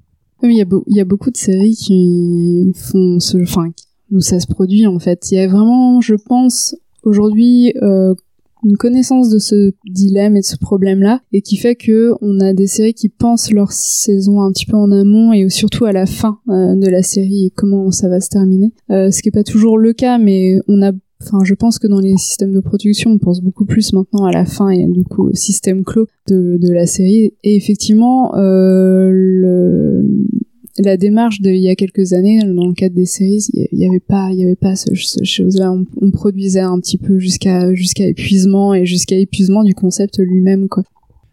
[0.44, 3.70] Il y, a beaucoup de séries qui font ce, enfin,
[4.12, 5.32] où ça se produit en fait.
[5.32, 8.14] Il y a vraiment, je pense, aujourd'hui euh,
[8.64, 12.54] une connaissance de ce dilemme et de ce problème-là, et qui fait que on a
[12.54, 16.06] des séries qui pensent leur saison un petit peu en amont et surtout à la
[16.06, 18.72] fin euh, de la série et comment ça va se terminer.
[18.90, 20.92] Euh, ce qui est pas toujours le cas, mais on a
[21.26, 24.32] Enfin, je pense que dans les systèmes de production, on pense beaucoup plus maintenant à
[24.32, 27.34] la fin et du coup au système clos de, la série.
[27.44, 30.04] Et effectivement, euh,
[30.80, 33.88] la démarche de il y a quelques années dans le cadre des séries il y
[33.88, 37.70] avait pas il y avait pas ce, chose là on, produisait un petit peu jusqu'à
[38.00, 40.84] épuisement et jusqu'à épuisement du concept lui-même quoi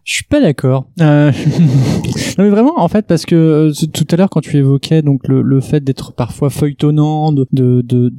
[0.04, 0.86] je suis pas d'accord.
[1.00, 1.30] Euh...
[2.38, 5.28] non mais vraiment en fait parce que euh, tout à l'heure quand tu évoquais donc
[5.28, 8.10] le, fait d'être parfois feuilletonnant, de de, de,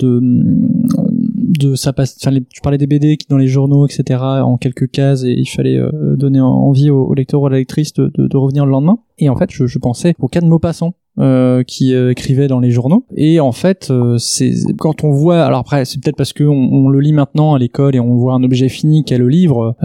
[1.59, 2.17] de ça passe.
[2.21, 4.19] Enfin, tu parlais des BD qui dans les journaux etc.
[4.21, 7.57] En quelques cases et il fallait euh, donner envie au, au lecteur ou à la
[7.57, 8.99] lectrice de, de, de, revenir le lendemain.
[9.17, 12.61] Et en fait je, je pensais au cas de Maupassant euh, qui euh, écrivait dans
[12.61, 13.05] les journaux.
[13.17, 16.87] Et en fait, euh, c'est quand on voit, alors après, c'est peut-être parce que on,
[16.87, 19.75] le lit maintenant à l'école et on voit un objet fini qu'est le livre,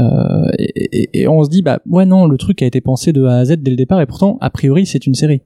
[0.57, 3.39] et, et, on se dit bah ouais non, le truc a été pensé de A
[3.39, 5.43] à Z dès le départ, et pourtant a priori c'est une série.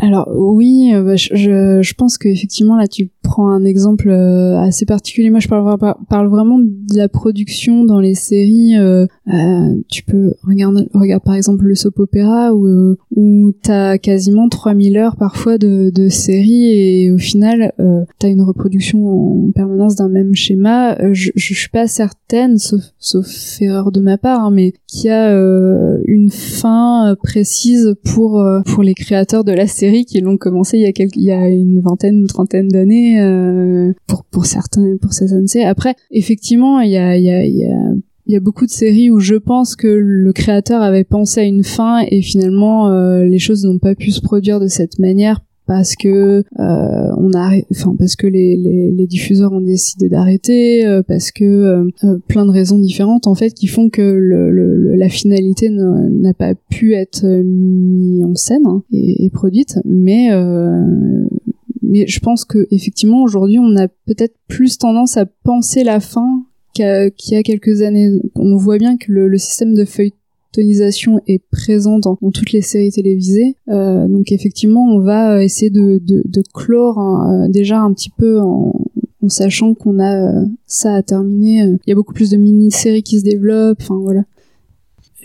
[0.00, 5.30] Alors oui, bah, je, je pense qu'effectivement là tu prends un exemple euh, assez particulier.
[5.30, 8.76] Moi, je parle, parle, vraiment de la production dans les séries.
[8.76, 14.48] Euh, euh, tu peux regarder, regarde par exemple le soap opéra où, où t'as quasiment
[14.48, 19.94] 3000 heures parfois de, de séries et au final, euh, t'as une reproduction en permanence
[19.94, 20.96] d'un même schéma.
[21.12, 23.28] Je, je, suis pas certaine, sauf, sauf
[23.60, 25.28] erreur de ma part, hein, mais qu'il y a
[26.06, 31.30] une fin précise pour pour les créateurs de la série qui l'ont commencé il y
[31.30, 35.64] a une vingtaine, une trentaine d'années euh, pour pour certains pour certaines séries.
[35.66, 37.92] Après, effectivement, il y a il y a il y a
[38.28, 41.44] il y a beaucoup de séries où je pense que le créateur avait pensé à
[41.44, 45.40] une fin et finalement euh, les choses n'ont pas pu se produire de cette manière
[45.68, 51.02] parce que euh, on a enfin parce que les, les, diffuseurs ont décidé d'arrêter euh,
[51.02, 55.08] parce que euh, plein de raisons différentes en fait qui font que le, le, la
[55.10, 60.30] finalité n'a pas pu être mise en scène hein, et, et, produite mais
[61.82, 66.44] mais je pense que effectivement aujourd'hui on a peut-être plus tendance à penser la fin
[66.72, 68.10] qu'il y, a quelques années.
[68.36, 69.84] On voit bien que le, système de
[71.26, 73.56] est présent dans, toutes les séries télévisées.
[73.68, 76.00] Euh, donc effectivement on va essayer de,
[76.54, 78.72] clore euh, déjà un petit peu en,
[79.28, 81.76] sachant qu'on a euh, ça à terminer.
[81.86, 83.78] Il y a beaucoup plus de mini-séries qui se développent.
[83.80, 84.24] Enfin voilà.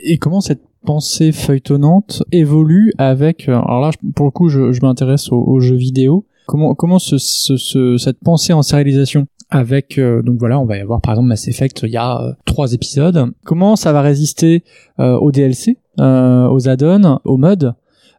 [0.04, 5.60] Et comment cette pensée feuilletonnante évolue avec alors là pour le coup je, m'intéresse aux,
[5.62, 10.66] jeux vidéo Comment comment ce, ce, cette pensée en sérialisation avec euh, donc voilà on
[10.66, 13.32] va y avoir par exemple Mass Effect il y a euh, trois épisodes.
[13.46, 14.64] Comment ça va résister
[15.00, 17.74] euh, au DLC aux add-ons aux mods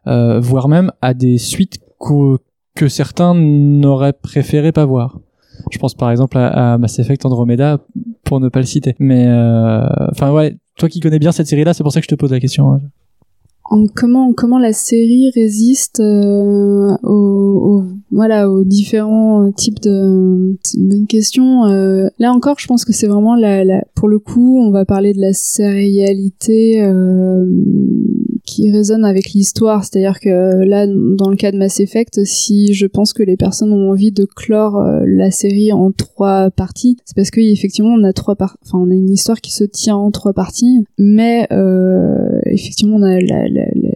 [0.05, 2.37] voire même à des suites que,
[2.73, 5.19] que certains n'auraient préféré pas voir?
[5.71, 7.79] Je pense par exemple à, à, Mass Effect Andromeda
[8.23, 8.95] pour ne pas le citer.
[8.99, 9.25] Mais
[10.11, 12.15] enfin ouais toi qui connais bien cette série là c'est pour ça que je te
[12.15, 12.81] pose la question hein
[13.67, 20.87] en comment comment la série résiste euh, aux, voilà aux différents types de c'est une
[20.87, 24.59] bonne question euh, là encore je pense que c'est vraiment la, la, pour le coup
[24.61, 27.45] on va parler de la sérialité euh,
[28.55, 29.83] qui résonne avec l'histoire.
[29.83, 33.71] C'est-à-dire que là dans le cas de Mass Effect si je pense que les personnes
[33.71, 38.03] ont envie de clore euh, la série en trois parties c'est parce que effectivement on
[38.03, 42.39] a trois enfin on a une histoire qui se tient en trois parties mais euh,
[42.45, 43.19] effectivement on a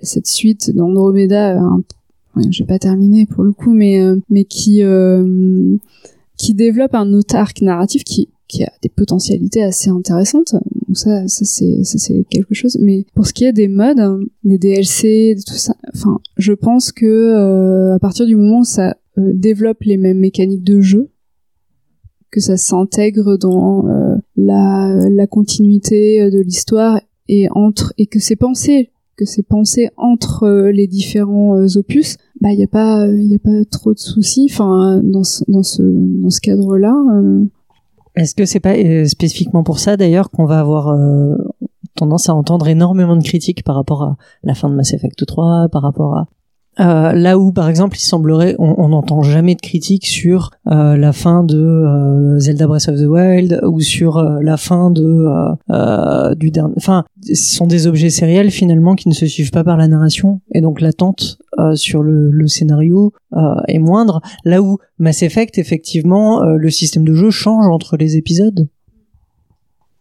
[0.02, 5.76] cette suite d'Andromeda, euh, j'ai pas terminé pour le coup, mais euh, mais qui euh,
[6.38, 10.56] qui développe un autre arc narratif qui qui a des potentialités assez intéressantes.
[10.88, 12.78] Donc ça, ça c'est, quelque chose.
[12.82, 16.92] Mais pour ce qui est des modes, hein, des DLC, tout ça, enfin, je pense
[16.92, 21.12] que euh, à partir du moment où ça euh, développe les mêmes mécaniques de jeu,
[22.32, 28.90] que ça s'intègre dans euh, la, continuité de l'histoire et entre et que c'est pensé
[29.16, 33.40] que c'est pensé entre les différents opus, bah il y a pas il y a
[33.40, 34.48] pas trop de soucis.
[34.50, 36.96] Enfin dans ce, ce cadre-là.
[38.20, 41.38] Est-ce que c'est pas euh, spécifiquement pour ça d'ailleurs qu'on va avoir euh,
[41.96, 45.70] tendance à entendre énormément de critiques par rapport à la fin de Mass Effect 3,
[45.72, 46.28] par rapport à
[46.80, 51.14] euh, là où, par exemple, il semblerait, on n'entend jamais de critiques sur euh, la
[51.14, 55.26] fin de euh, Zelda Breath of the Wild ou sur euh, la fin de
[56.36, 56.74] du dernier.
[56.78, 60.42] Enfin, ce sont des objets sériels finalement qui ne se suivent pas par la narration
[60.54, 61.40] et donc l'attente
[61.76, 63.12] sur le, le scénario
[63.68, 64.22] est moindre.
[64.46, 68.68] Là où Mass Effect, effectivement, le système de jeu change entre les épisodes.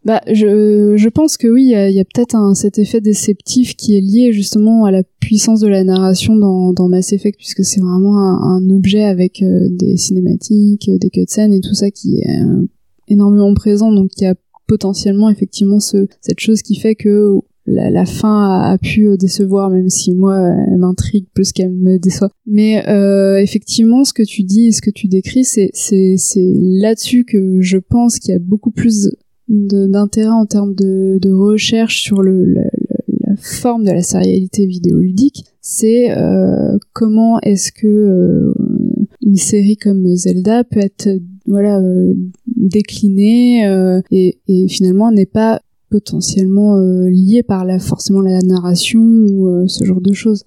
[0.05, 3.75] Bah, je, je pense que oui, il y a, a peut-être un, cet effet déceptif
[3.75, 7.65] qui est lié justement à la puissance de la narration dans, dans Mass Effect, puisque
[7.65, 12.19] c'est vraiment un, objet avec euh, des cinématiques, euh, des cutscenes et tout ça qui
[12.19, 12.65] est euh,
[13.09, 14.35] énormément présent, donc il y a
[14.67, 17.33] potentiellement effectivement ce, cette chose qui fait que
[17.65, 22.29] la, la fin a, pu décevoir, même si moi elle m'intrigue plus qu'elle me déçoit.
[22.45, 25.71] Mais euh, effectivement, ce que tu dis et ce que tu décris, c'est
[26.35, 29.09] là-dessus que je pense qu'il y a beaucoup plus
[29.49, 32.69] d'intérêt en termes de, de, recherche sur le, la,
[33.27, 38.53] la, forme de la sérialité vidéoludique, c'est euh, comment est-ce que euh,
[39.21, 41.09] une série comme Zelda peut être
[41.49, 42.13] voilà euh,
[42.47, 49.01] déclinée euh, et, et, finalement n'est pas potentiellement euh, liée par la forcément la narration
[49.01, 50.43] ou ce genre de choses.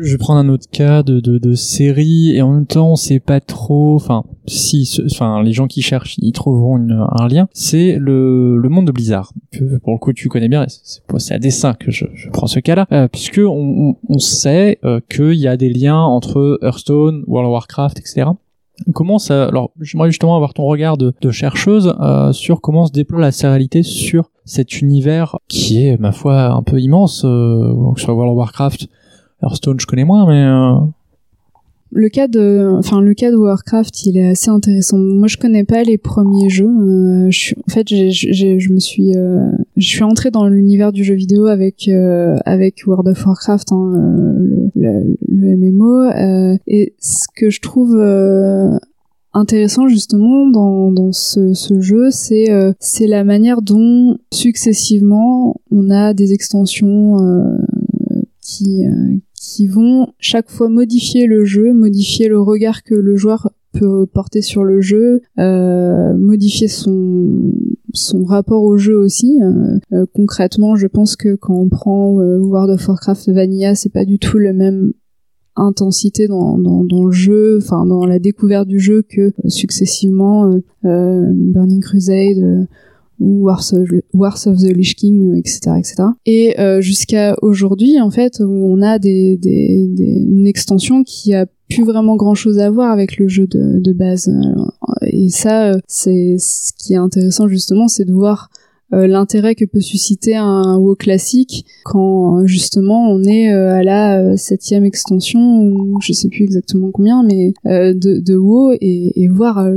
[0.00, 2.96] Je vais prendre un autre cas de, de, de série et en même temps on
[2.96, 3.94] sait pas trop.
[3.96, 7.48] Enfin, si, enfin les gens qui cherchent, ils trouveront une, un lien.
[7.52, 9.32] C'est le, le monde de Blizzard.
[9.82, 10.66] Pour le coup, tu connais bien.
[10.68, 15.00] C'est à dessein que je, je prends ce cas-là, euh, puisque on, on sait euh,
[15.08, 18.26] qu'il y a des liens entre Hearthstone, World of Warcraft, etc.
[18.94, 22.92] Comment ça Alors, j'aimerais justement avoir ton regard de, de chercheuse euh, sur comment se
[22.92, 28.00] déploie la sérialité sur cet univers qui est, ma foi, un peu immense, euh, que
[28.00, 28.88] ce soit World of Warcraft
[29.42, 30.86] Hearthstone, je connais moins, mais euh,
[31.94, 34.96] le cas de, enfin le cas de Warcraft, il est assez intéressant.
[34.96, 36.64] Moi, je connais pas les premiers jeux.
[36.66, 41.04] Euh, je suis, en fait, je me suis, euh, je suis entrée dans l'univers du
[41.04, 43.92] jeu vidéo avec euh, avec World of Warcraft, hein,
[44.74, 46.08] le, MMO.
[46.66, 48.00] et ce que je trouve
[49.34, 52.48] intéressant justement dans, dans ce, ce jeu, c'est
[52.80, 57.18] c'est la manière dont successivement on a des extensions
[58.40, 58.84] qui
[59.42, 64.40] qui vont chaque fois modifier le jeu, modifier le regard que le joueur peut porter
[64.40, 67.52] sur le jeu, euh, modifier son
[67.92, 69.40] son rapport au jeu aussi.
[69.42, 74.04] Euh, euh, concrètement, je pense que quand on prend World of Warcraft Vanilla, c'est pas
[74.04, 74.92] du tout le même
[75.56, 81.80] intensité dans, dans, dans, le jeu, enfin dans la découverte du jeu que successivement Burning
[81.80, 82.68] Crusade
[83.22, 85.94] ou Wars of, the Lich King, etc., etc.
[86.26, 91.34] Et euh, jusqu'à aujourd'hui, en fait, où on a des, des, des, une extension qui
[91.34, 94.30] a plus vraiment grand chose à voir avec le jeu de, base.
[95.06, 98.61] Et ça, c'est ce qui est intéressant justement, c'est de voir euh,
[98.92, 104.36] l'intérêt que peut susciter un WoW classique quand justement on est euh, à la euh,
[104.36, 109.68] septième extension ou je sais plus exactement combien mais de, de WoW et, et voir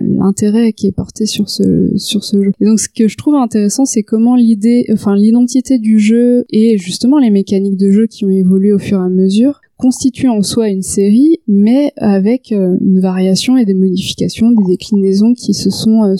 [0.00, 2.52] l'intérêt qui est porté sur ce sur ce jeu.
[2.60, 6.78] Et donc ce que je trouve intéressant c'est comment l'idée enfin l'identité du jeu et
[6.78, 10.42] justement les mécaniques de jeu qui ont évolué au fur et à mesure constitue en
[10.42, 15.70] soi une série, mais avec euh, une variation et des modifications, des déclinaisons qui se
[15.70, 16.16] sont, euh,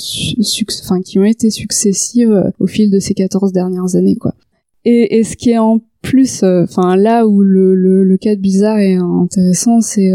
[0.82, 4.34] enfin, qui ont été successives euh, au fil de ces 14 dernières années, quoi.
[4.86, 8.40] Et, et ce qui est en plus, enfin là où le, le, le, cas de
[8.40, 10.10] Bizarre est intéressant, c'est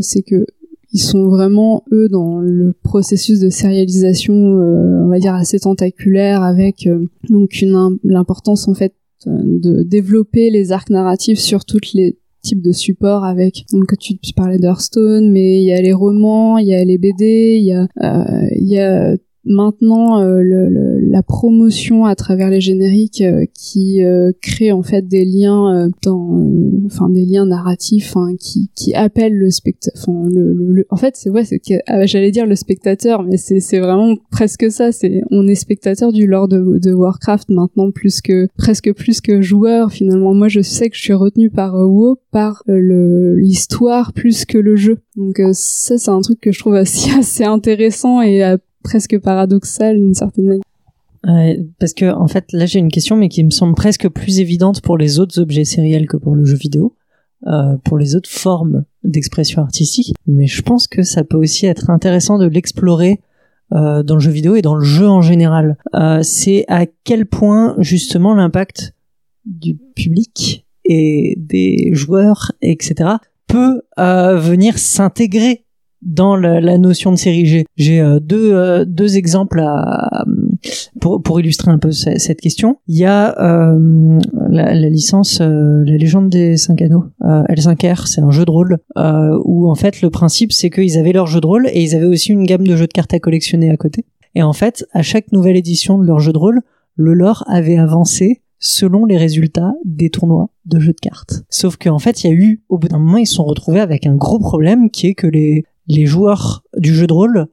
[0.00, 0.44] c'est que
[0.92, 6.88] ils sont vraiment eux dans le processus de sérialisation, on va dire assez tentaculaire, avec
[7.30, 12.72] donc une l'importance en fait de développer les arcs narratifs sur toutes les type de
[12.72, 13.64] support avec.
[13.72, 17.56] Donc tu, parlais d'Hearthstone mais il y a les romans il y a les BD
[17.58, 19.16] il y a euh, il y a
[19.48, 24.82] maintenant euh, le, le, la promotion à travers les génériques euh, qui euh, crée en
[24.82, 26.50] fait des liens dans
[26.86, 31.16] enfin des liens narratifs hein, qui qui appellent le spectateur enfin le, le, en fait
[31.16, 31.44] c'est ouais
[31.86, 36.12] ah, j'allais dire le spectateur mais c'est c'est vraiment presque ça c'est on est spectateur
[36.12, 40.34] du lore de, de Warcraft maintenant plus que presque plus que joueur finalement.
[40.34, 44.98] Moi je sais que je suis retenu par WoW par l'histoire plus que le jeu.
[45.16, 48.42] Donc ça c'est un truc que je trouve assez assez intéressant et
[48.82, 51.64] presque paradoxal d'une certaine manière.
[51.78, 54.80] parce que en fait là j'ai une question mais qui me semble presque plus évidente
[54.80, 56.94] pour les autres objets sériels que pour le jeu vidéo,
[57.46, 60.12] euh, pour les autres formes d'expression artistique.
[60.26, 63.20] Mais je pense que ça peut aussi être intéressant de l'explorer
[63.72, 65.76] euh, dans le jeu vidéo et dans le jeu en général.
[65.94, 68.92] Euh, c'est à quel point justement l'impact
[69.46, 73.10] du public et des joueurs etc
[73.46, 75.64] peut venir s'intégrer
[76.02, 77.64] dans la, la, notion de série G.
[77.76, 80.24] J'ai euh, deux, euh, deux exemples à,
[81.00, 82.78] pour, pour illustrer un peu cette question.
[82.86, 84.18] Il y a euh,
[84.48, 88.78] la, la, licence La légende des cinq anneaux, L5R, c'est un jeu de rôle
[89.44, 92.06] où en fait le principe c'est qu'ils avaient leur jeu de rôle et ils avaient
[92.06, 94.04] aussi une gamme de jeux de cartes à collectionner à côté.
[94.34, 96.60] Et en fait, à chaque nouvelle édition de leur jeu de rôle,
[96.96, 101.44] le lore avait avancé selon les résultats des tournois de jeux de cartes.
[101.48, 103.80] Sauf qu'en fait, il y a eu, au bout d'un moment, ils se sont retrouvés
[103.80, 107.46] avec un gros problème qui est que les, les joueurs du jeu de rôle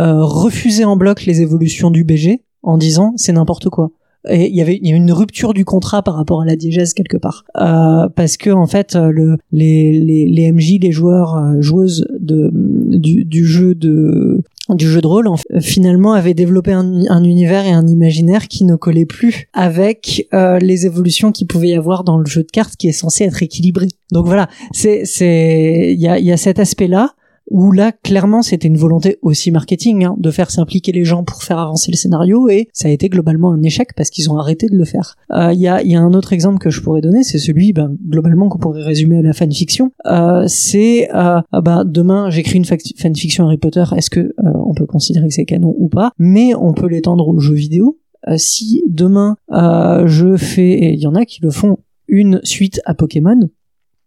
[0.00, 3.90] euh, refusaient en bloc les évolutions du BG en disant c'est n'importe quoi.
[4.28, 7.16] Et il y avait il une rupture du contrat par rapport à la diégèse quelque
[7.16, 12.06] part euh, parce que en fait le les les, les MJ les joueurs euh, joueuses
[12.18, 15.28] de du, du jeu de du jeu de rôle
[15.60, 20.58] finalement avaient développé un, un, univers et un imaginaire qui ne collait plus avec euh,
[20.58, 23.42] les évolutions qu'il pouvait y avoir dans le jeu de cartes qui est censé être
[23.44, 23.86] équilibré.
[24.10, 27.14] Donc voilà, c'est c'est il y a y a cet aspect là
[27.50, 31.42] où là clairement c'était une volonté aussi marketing hein, de faire s'impliquer les gens pour
[31.42, 34.68] faire avancer le scénario et ça a été globalement un échec parce qu'ils ont arrêté
[34.68, 35.16] de le faire.
[35.30, 37.72] Il euh, y, a, y, a, un autre exemple que je pourrais donner, c'est celui
[37.72, 39.92] ben, globalement qu'on pourrait résumer à la fanfiction.
[40.06, 44.74] Euh, c'est euh, ah ben, demain j'écris une fanfiction Harry Potter, est-ce que euh, on
[44.74, 46.12] peut considérer que c'est canon ou pas?
[46.18, 47.98] Mais on peut l'étendre aux jeux vidéo.
[48.28, 51.78] Euh, si demain je fais, et il y en a qui le font,
[52.08, 53.48] une suite à Pokémon,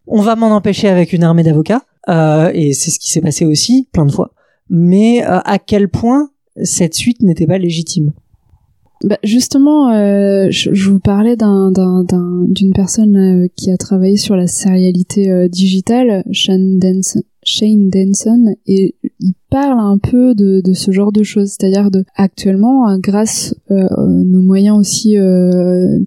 [0.07, 3.45] on va m'en empêcher avec une armée d'avocats euh, et c'est ce qui s'est passé
[3.45, 4.31] aussi plein de fois.
[4.69, 6.29] Mais euh, à quel point
[6.63, 8.13] cette suite n'était pas légitime?
[9.03, 11.71] Bah justement, euh, je, vous parlais d'un,
[12.49, 19.33] d'une personne qui a travaillé sur la sérialité digitale, Shane Denson, Shane Denson, et il
[19.49, 24.41] parle un peu de, de ce genre de choses, c'est-à-dire de actuellement, grâce euh, nos
[24.41, 25.15] moyens aussi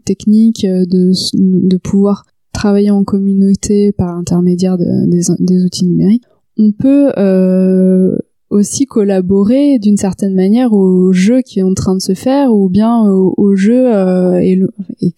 [0.04, 2.26] techniques de, de pouvoir
[2.62, 6.22] travailler en communauté par l'intermédiaire de, des, outils numériques,
[6.56, 8.16] on peut euh,
[8.50, 12.68] aussi collaborer d'une certaine manière au jeu qui est en train de se faire ou
[12.68, 14.60] bien au, jeu euh, et,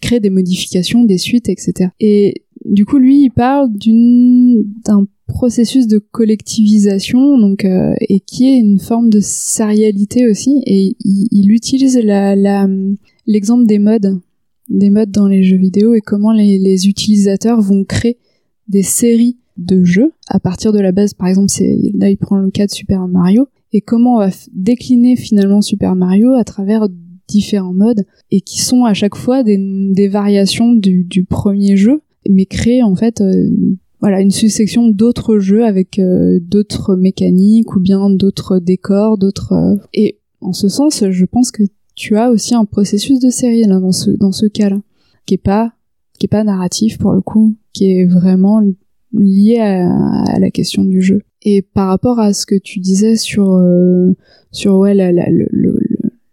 [0.01, 1.91] créer des modifications, des suites, etc.
[1.99, 3.69] Et du coup, lui, il parle
[4.83, 10.63] d'un processus de collectivisation, donc euh, et qui est une forme de sérialité aussi.
[10.65, 11.99] Et il, il utilise
[13.27, 14.19] l'exemple des modes
[14.69, 18.17] des modes dans les jeux vidéo et comment les, utilisateurs vont créer
[18.67, 21.13] des séries de jeux à partir de la base.
[21.13, 21.51] Par exemple,
[21.93, 25.95] là il prend le cas de Super Mario et comment on va décliner finalement Super
[25.95, 26.87] Mario à travers
[27.27, 32.83] différents modes et qui sont à chaque fois des, variations du, premier jeu, mais créer
[32.83, 33.49] en fait euh,
[34.01, 39.75] voilà une succession d'autres jeux avec euh, d'autres mécaniques ou bien d'autres décors, d'autres euh,
[39.93, 41.63] et en ce sens, je pense que
[41.95, 44.77] tu as aussi un processus de série là dans ce dans ce cas-là
[45.25, 45.73] qui est pas
[46.19, 48.61] qui est pas narratif pour le coup qui est vraiment
[49.13, 51.21] lié à, la question du jeu.
[51.41, 54.11] Et par rapport à ce que tu disais sur euh,
[54.51, 55.11] sur ouais le,
[55.51, 55.79] le,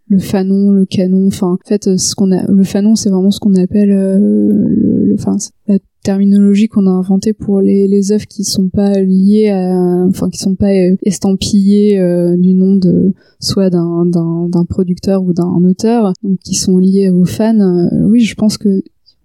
[0.08, 3.40] le, fanon le canon enfin en fait ce qu'on a le fanon c'est vraiment ce
[3.40, 5.36] qu'on appelle euh, le enfin
[5.68, 10.28] la terminologie qu'on a inventée pour les, les œuvres qui sont pas liées à, enfin
[10.28, 15.64] qui sont pas euh, estampillées euh, du nom de soit d'un d'un producteur ou d'un
[15.64, 17.58] auteur, donc qui sont liées aux fans.
[17.60, 18.82] Euh, oui, je pense que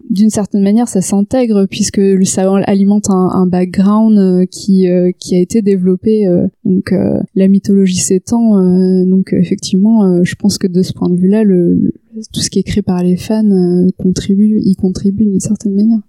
[0.08, 4.86] d'une certaine manière ça s'intègre puisque ça alimente un, un background qui
[5.18, 6.26] qui a été développé
[6.64, 6.94] donc
[7.34, 11.92] la mythologie s'étend donc effectivement je pense que de ce point de vue là le,
[12.32, 16.00] tout ce qui est créé par les fans contribue y contribue d'une certaine manière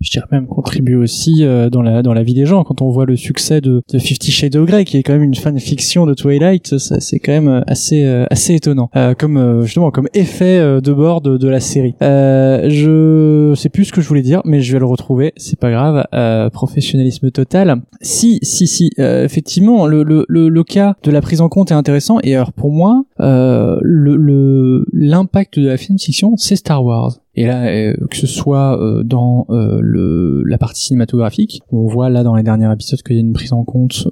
[0.00, 2.90] je dirais même contribuer aussi euh, dans la dans la vie des gens quand on
[2.90, 6.06] voit le succès de, de Fifty Shades of Grey qui est quand même une fanfiction
[6.06, 10.58] de Twilight ça c'est quand même euh, assez euh, assez étonnant comme justement comme effet
[10.80, 14.60] de bord de, de la série je sais plus ce que je voulais dire, mais
[14.60, 15.32] je vais le retrouver.
[15.36, 16.04] C'est pas grave.
[16.14, 17.82] Euh, professionnalisme total.
[18.00, 18.90] Si, si, si.
[18.98, 22.18] euh, effectivement, le, le, le, le cas de la prise en compte est intéressant.
[22.22, 27.18] Et alors pour moi, euh, le l'impact de la fiction, c'est Star Wars.
[27.38, 32.10] Et là, euh, que ce soit euh, dans euh, le, la partie cinématographique, on voit
[32.10, 34.08] là dans les derniers épisodes qu'il y a une prise en compte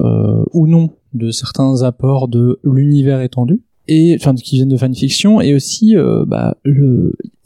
[0.53, 5.55] ou non de certains apports de l'univers étendu et enfin qui viennent de fanfiction et
[5.55, 5.97] aussi
[6.27, 6.57] bah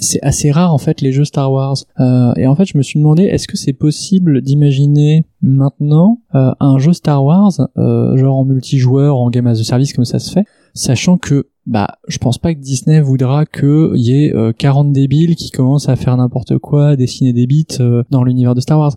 [0.00, 1.76] c'est assez rare en fait les jeux Star Wars.
[2.00, 6.52] Euh, et en fait je me suis demandé est-ce que c'est possible d'imaginer maintenant euh,
[6.60, 10.18] un jeu Star Wars euh, genre en multijoueur en game as a service comme ça
[10.18, 14.52] se fait sachant que bah je pense pas que Disney voudra que y ait euh,
[14.52, 18.60] 40 débiles qui commencent à faire n'importe quoi dessiner des bits euh, dans l'univers de
[18.60, 18.96] Star Wars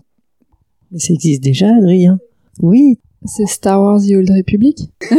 [0.92, 2.18] Mais ça existe déjà, Adrien.
[2.60, 2.98] Oui.
[3.26, 4.90] C'est Star Wars The Old Republic?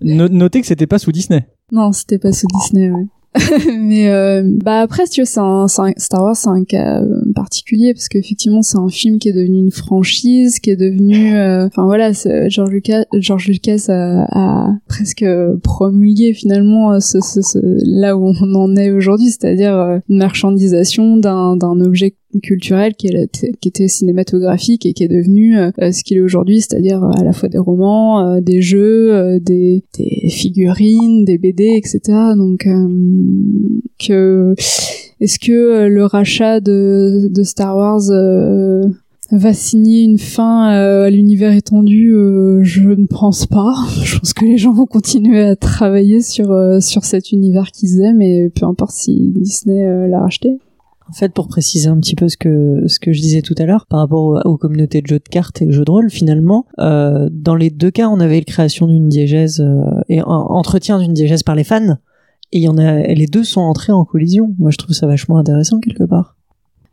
[0.00, 3.06] No- notez que c'était pas sous Disney Non, c'était pas sous Disney, ouais.
[3.78, 7.20] mais euh, bah après tu veux c'est un, un- Star Wars c'est un cas euh,
[7.32, 11.66] particulier parce qu'effectivement c'est un film qui est devenu une franchise qui est devenu euh,
[11.66, 15.24] enfin voilà c'est- George Lucas George Lucas a, a presque
[15.62, 20.18] promulgué finalement euh, ce, ce- ce- là où on en est aujourd'hui c'est-à-dire euh, une
[20.18, 26.18] marchandisation d'un d'un objet culturel qui, était cinématographique et qui est devenu euh, ce qu'il
[26.18, 29.82] est aujourd'hui, c'est-à-dire euh, à la fois des romans, euh, des jeux, des,
[30.28, 32.00] figurines, des BD, etc.
[32.36, 32.66] Donc,
[33.98, 34.54] que
[35.20, 38.00] est-ce que le rachat de, Star Wars
[39.32, 42.12] va signer une fin à l'univers étendu
[42.62, 43.74] Je ne pense pas.
[44.04, 48.22] Je pense que les gens vont continuer à travailler sur sur cet univers qu'ils aiment
[48.22, 50.58] et peu importe si Disney l'a racheté.
[51.10, 53.98] En fait, pour préciser un petit peu ce que je disais tout à l'heure par
[53.98, 57.56] rapport aux, communautés de jeux de cartes et de jeux de rôle, finalement, euh, dans
[57.56, 61.42] les deux cas, on avait la création d'une diégèse euh, et un entretien d'une diégèse
[61.42, 61.96] par les fans,
[62.52, 64.54] et les deux sont entrés en collision.
[64.60, 66.36] Moi, je trouve ça vachement intéressant quelque part.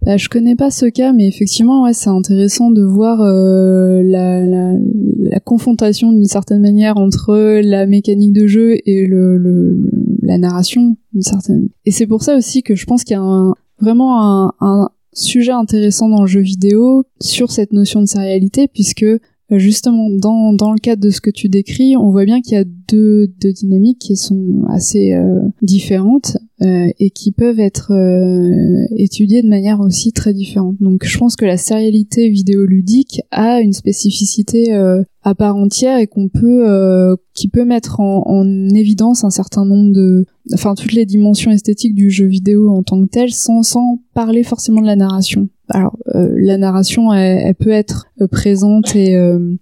[0.04, 6.12] Bah, je connais pas ce cas, mais effectivement, c'est intéressant de voir euh, la, confrontation
[6.12, 11.70] d'une certaine manière entre la mécanique de jeu et la narration d'une certaine.
[11.86, 14.90] Et c'est pour ça aussi que je pense qu'il y a un, vraiment un, un
[15.14, 19.06] sujet intéressant dans le jeu vidéo sur cette notion de sérialité, puisque
[19.52, 22.60] justement dans, dans le cadre de ce que tu décris, on voit bien qu'il y
[22.60, 28.86] a deux, deux dynamiques qui sont assez euh, différentes euh, et qui peuvent être euh,
[28.98, 30.76] étudiées de manière aussi très différente.
[30.80, 36.08] Donc je pense que la sérialité vidéoludique a une spécificité euh, à part entière et
[36.08, 40.94] qu'on peut euh, qui peut mettre en, en évidence un certain nombre de enfin toutes
[40.94, 44.88] les dimensions esthétiques du jeu vidéo en tant que tel sans sans parler forcément de
[44.88, 45.50] la narration.
[45.70, 49.56] Alors euh, la narration elle, elle peut être euh, présente et euh,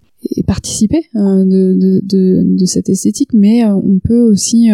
[0.46, 4.70] participer de, cette esthétique, mais on peut aussi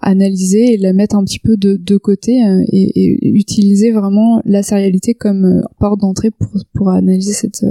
[0.00, 2.40] analyser et la mettre un petit peu de, côté
[2.72, 7.64] et, utiliser vraiment la sérialité comme porte d'entrée pour, pour analyser cette,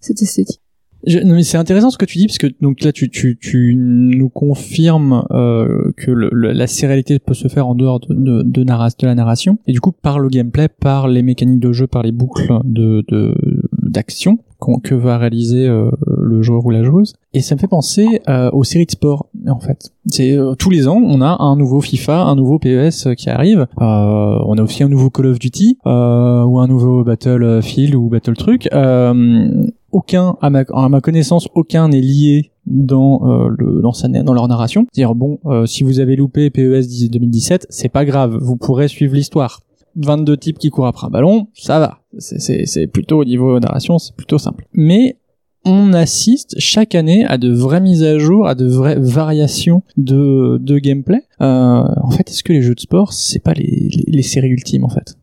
[0.00, 0.61] cette esthétique.
[1.06, 3.36] Je- non, mais c'est intéressant ce que tu dis parce que donc là tu tu,
[3.40, 8.42] tu nous confirmes euh, que le- la sérialité peut se faire en dehors de de,
[8.42, 9.58] de, de la narration.
[9.66, 13.04] Et du coup par le gameplay, par les mécaniques de jeu, par les boucles de
[13.08, 13.34] de
[13.82, 17.14] d'action qu'on- que va réaliser euh, le joueur ou la joueuse.
[17.34, 19.90] Et ça me fait penser euh, aux séries de sport en fait.
[20.06, 23.66] C'est euh, tous les ans on a un nouveau FIFA, un nouveau PES qui arrive.
[23.80, 28.08] Euh, on a aussi un nouveau Call of Duty euh, ou un nouveau Battlefield ou
[28.08, 28.68] Battle truc.
[28.72, 34.08] Euh, aucun, à ma, à ma connaissance, aucun n'est lié dans euh, le dans sa
[34.08, 34.86] dans leur narration.
[34.94, 38.88] Dire bon, euh, si vous avez loupé PES 10 2017, c'est pas grave, vous pourrez
[38.88, 39.60] suivre l'histoire.
[39.96, 41.98] 22 types qui courent après un ballon, ça va.
[42.18, 44.66] C'est plutôt au niveau narration, c'est plutôt simple.
[44.72, 45.16] Mais
[45.64, 50.58] on assiste chaque année à de vraies mises à jour, à de vraies variations de,
[50.60, 51.22] de gameplay.
[51.40, 54.48] Euh, en fait, est-ce que les jeux de sport, c'est pas les, les, les séries
[54.48, 55.14] ultimes en fait?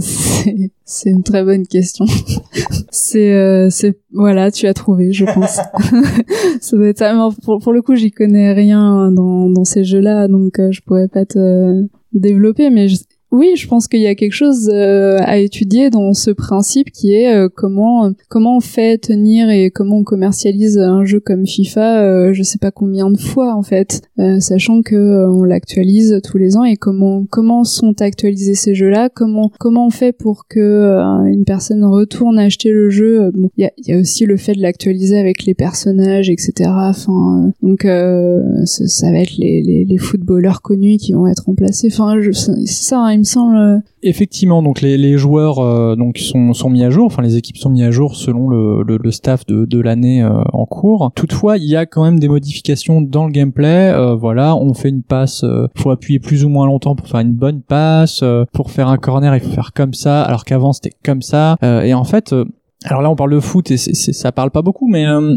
[0.00, 2.06] C'est c'est une très bonne question.
[2.90, 5.58] c'est euh, c'est voilà, tu as trouvé, je pense.
[6.60, 7.12] ça doit être ça.
[7.14, 10.80] Mais pour, pour le coup, j'y connais rien dans dans ces jeux-là, donc euh, je
[10.82, 12.96] pourrais pas te développer, mais je-
[13.34, 17.14] oui, je pense qu'il y a quelque chose euh, à étudier dans ce principe qui
[17.14, 22.02] est euh, comment comment on fait tenir et comment on commercialise un jeu comme FIFA,
[22.02, 26.38] euh, je sais pas combien de fois en fait, euh, sachant que on l'actualise tous
[26.38, 31.00] les ans et comment comment sont actualisés ces jeux-là, comment comment on fait pour que
[31.26, 33.32] une personne retourne acheter le jeu.
[33.56, 36.70] Il y a, aussi le fait de l'actualiser avec les personnages, etc.
[36.70, 41.88] Enfin, donc ça, va être les, footballeurs connus qui vont être remplacés.
[41.90, 43.23] Enfin, je- ça.
[43.24, 43.82] Semble.
[44.02, 47.56] Effectivement, donc les, les joueurs euh, donc sont, sont mis à jour, enfin les équipes
[47.56, 51.10] sont mis à jour selon le, le, le staff de, de l'année euh, en cours.
[51.14, 53.90] Toutefois, il y a quand même des modifications dans le gameplay.
[53.92, 55.44] Euh, voilà, on fait une passe,
[55.76, 58.22] faut appuyer plus ou moins longtemps pour faire une bonne passe.
[58.52, 61.56] pour faire un corner, il faut faire comme ça, alors qu'avant c'était comme ça.
[61.62, 62.34] et en fait
[62.84, 65.36] alors là, on parle de foot et c'est, ça parle pas beaucoup, mais euh,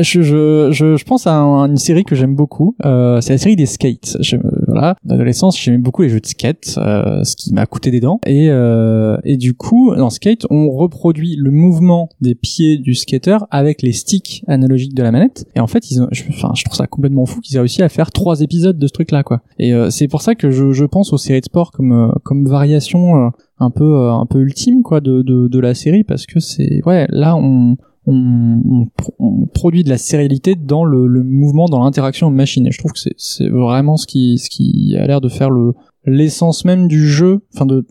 [0.00, 2.76] je, je, je, pense à, une série que j'aime beaucoup.
[2.84, 4.16] Euh, c'est la série des skates.
[4.20, 4.36] Je,
[4.68, 8.20] voilà, d'adolescence, j'aimais beaucoup les jeux de skate, euh, ce qui m'a coûté des dents.
[8.24, 13.38] Et, euh, et du coup, dans skate, on reproduit le mouvement des pieds du skater
[13.50, 15.46] avec les sticks analogiques de la manette.
[15.56, 17.82] Et en fait, ils ont, je, enfin, je trouve ça complètement fou qu'ils aient réussi
[17.82, 19.40] à faire trois épisodes de ce truc-là, quoi.
[19.58, 22.46] Et euh, c'est pour ça que je, je pense aux séries de sport comme comme
[22.46, 26.40] variation un peu euh, un peu ultime quoi de, de, de la série parce que
[26.40, 27.76] c'est ouais là on
[28.06, 28.86] on,
[29.18, 32.66] on, produit de la sérialité dans le, le mouvement, dans l'interaction machine.
[32.66, 35.72] Et je trouve que c'est vraiment ce qui, ce qui a l'air de faire le
[36.04, 37.86] l'essence même du jeu, enfin de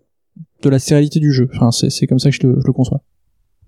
[0.62, 1.50] de la sérialité du jeu.
[1.56, 3.02] Enfin, c'est comme ça que je le, je le conçois.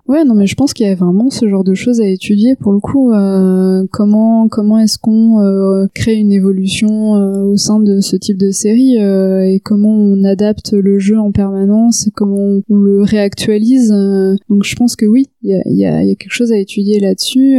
[0.08, 2.56] Ouais, non, mais je pense qu'il y a vraiment ce genre de choses à étudier
[2.56, 3.12] pour le coup.
[3.12, 8.38] Euh, comment comment est-ce qu'on euh, crée une évolution euh, au sein de ce type
[8.38, 13.02] de série euh, et comment on adapte le jeu en permanence et comment on, le
[13.02, 13.90] réactualise.
[14.50, 16.58] donc je pense que oui, il y a, y, a, y a, quelque chose à
[16.58, 17.56] étudier là-dessus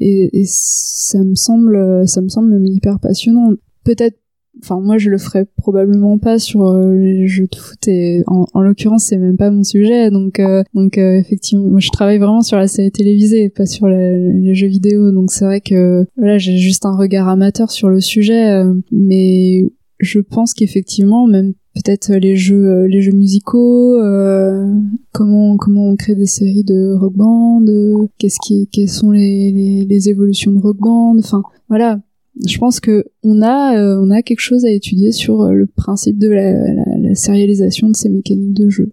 [0.00, 3.52] et, et ça me semble ça me semble hyper passionnant.
[3.84, 4.16] Peut-être
[4.62, 8.46] enfin moi je le ferais probablement pas sur euh, les jeux de foot et en,
[8.52, 10.10] en l'occurrence c'est même pas mon sujet.
[10.10, 13.88] Donc euh, donc euh, effectivement moi je travaille vraiment sur la série télévisée pas sur
[13.88, 15.12] les jeux vidéo.
[15.12, 20.20] Donc c'est vrai que voilà j'ai juste un regard amateur sur le sujet mais je
[20.20, 23.98] pense qu'effectivement même peut-être les jeux les jeux musicaux
[25.12, 27.64] comment comment on crée des séries de rock band
[28.18, 31.98] qu'est-ce qui quelles sont les, les, les évolutions de rock band enfin voilà
[32.44, 35.66] je pense que on a euh, on a quelque chose à étudier sur euh, le
[35.66, 38.92] principe de la, la, la, sérialisation de ces mécaniques de jeu.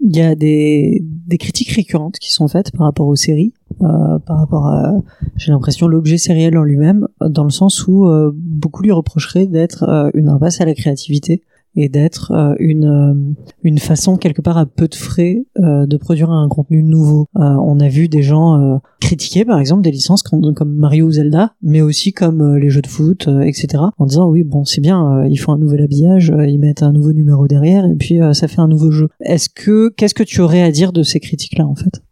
[0.00, 4.18] Il y a des, des critiques récurrentes qui sont faites par rapport aux séries, euh,
[4.18, 4.94] par rapport à,
[5.36, 10.10] j'ai l'impression, l'objet sériel en lui-même, dans le sens où euh, beaucoup lui reprocheraient d'être
[10.14, 11.42] une impasse à la créativité
[11.76, 13.14] et d'être euh, une euh,
[13.62, 17.26] une façon quelque part à peu de frais euh, de produire un contenu nouveau.
[17.34, 21.80] on a vu des gens critiquer par exemple des licences comme, Mario ou Zelda, mais
[21.80, 23.82] aussi comme les jeux de foot, etc.
[23.98, 27.12] En disant oui bon c'est bien, ils font un nouvel habillage, ils mettent un nouveau
[27.12, 29.08] numéro derrière et puis ça fait un nouveau jeu.
[29.20, 32.02] Est-ce que qu'est-ce que tu aurais à dire de ces critiques là en fait?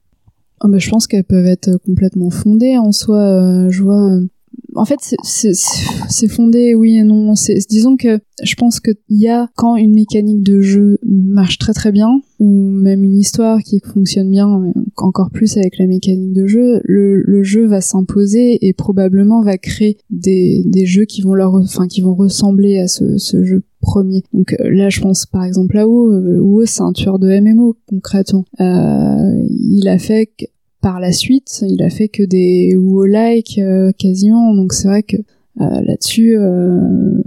[0.60, 3.68] Oh bah, je pense qu'elles peuvent être complètement fondées en soi.
[3.70, 4.18] je vois
[4.74, 7.34] en fait, c'est fondé, oui et non.
[7.68, 11.92] Disons que je pense qu'il y a quand une mécanique de jeu marche très très
[11.92, 16.80] bien, ou même une histoire qui fonctionne bien, encore plus avec la mécanique de jeu,
[16.84, 21.86] le, jeu va s'imposer et probablement va créer des, des jeux qui vont leur, enfin
[21.86, 24.24] qui vont ressembler à ce, ce jeu premier.
[24.32, 26.40] Donc euh, là, je pense par exemple à WoW.
[26.40, 28.44] WoW, c'est un tueur de MMO concrètement.
[28.60, 30.30] Euh, il a fait
[30.84, 35.16] par la suite, il a fait que des WoW-like euh, quasiment, donc c'est vrai que
[35.16, 37.22] euh, là-dessus, euh,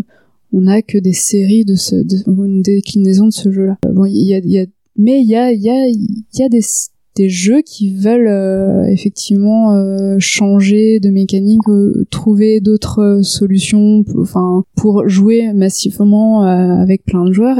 [0.53, 1.95] on a que des séries de ce,
[2.27, 3.79] une déclinaison de ce jeu-là.
[4.95, 5.35] mais il y
[6.43, 9.75] a, des, jeux qui veulent effectivement
[10.19, 11.61] changer de mécanique,
[12.11, 14.05] trouver d'autres solutions,
[14.75, 17.59] pour jouer massivement avec plein de joueurs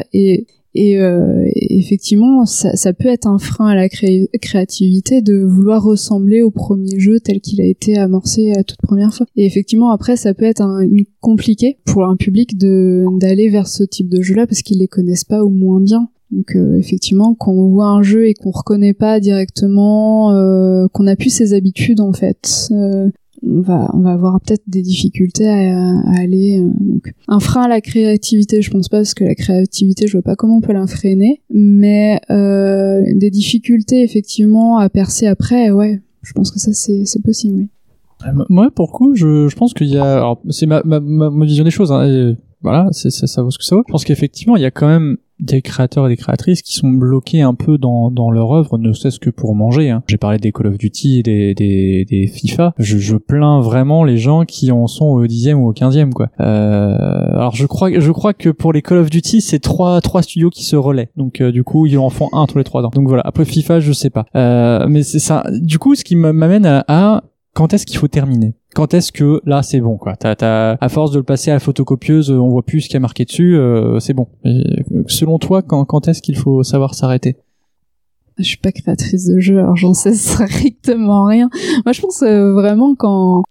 [0.77, 6.43] et euh, effectivement, ça, ça, peut être un frein à la créativité de vouloir ressembler
[6.43, 9.25] au premier jeu tel qu'il a été amorcé à toute première fois.
[9.35, 13.83] Et effectivement, après, ça peut être un, une compliqué pour un public d'aller vers ce
[13.83, 16.09] type de jeu-là parce qu'ils les connaissent pas ou moins bien.
[16.29, 21.07] Donc euh, effectivement, quand on voit un jeu et qu'on reconnaît pas directement, euh, qu'on
[21.07, 23.09] a plus ses habitudes en fait, euh,
[23.43, 27.67] on va on va avoir peut-être des difficultés à, aller euh, donc un frein à
[27.67, 30.73] la créativité je pense pas parce que la créativité je vois pas comment on peut
[30.73, 36.73] la freiner mais euh, des difficultés effectivement à percer après ouais je pense que ça
[36.73, 37.69] c'est possible oui.
[38.25, 41.71] Euh, moi pour coup je, je pense qu'il y a c'est ma, ma, vision des
[41.71, 43.83] choses hein, voilà ça, ça vaut ce que ça vaut.
[43.87, 46.89] Je pense qu'effectivement il y a quand même des créateurs et des créatrices qui sont
[46.89, 49.89] bloqués un peu dans, dans leur œuvre, ne serait-ce que pour manger.
[49.89, 50.03] Hein.
[50.07, 52.73] J'ai parlé des Call of Duty et des, des, des FIFA.
[52.77, 56.29] Je, je, plains vraiment les gens qui en sont au dixième ou au quinzième, quoi.
[56.39, 56.95] Euh,
[57.33, 60.49] alors je crois, je crois que pour les Call of Duty, c'est trois, trois studios
[60.49, 61.09] qui se relaient.
[61.17, 62.91] Donc euh, du coup, ils en font un tous les trois ans.
[62.93, 63.23] Donc voilà.
[63.25, 64.25] Après FIFA, je sais pas.
[64.35, 65.43] Euh, mais c'est ça.
[65.51, 67.23] Du coup, ce qui m'amène à, à
[67.53, 68.53] quand est-ce qu'il faut terminer?
[68.77, 71.55] Quand est-ce que là c'est bon quoi t'as, t'as, à force de le passer à
[71.55, 74.27] la photocopieuse on voit plus ce qui a marqué dessus euh, c'est bon
[75.07, 77.37] selon toi quand, quand est-ce qu'il faut savoir s'arrêter?
[78.37, 81.49] Je suis pas créatrice de jeux, alors j'en sais strictement rien.
[81.85, 83.41] Moi, je pense euh, vraiment quand,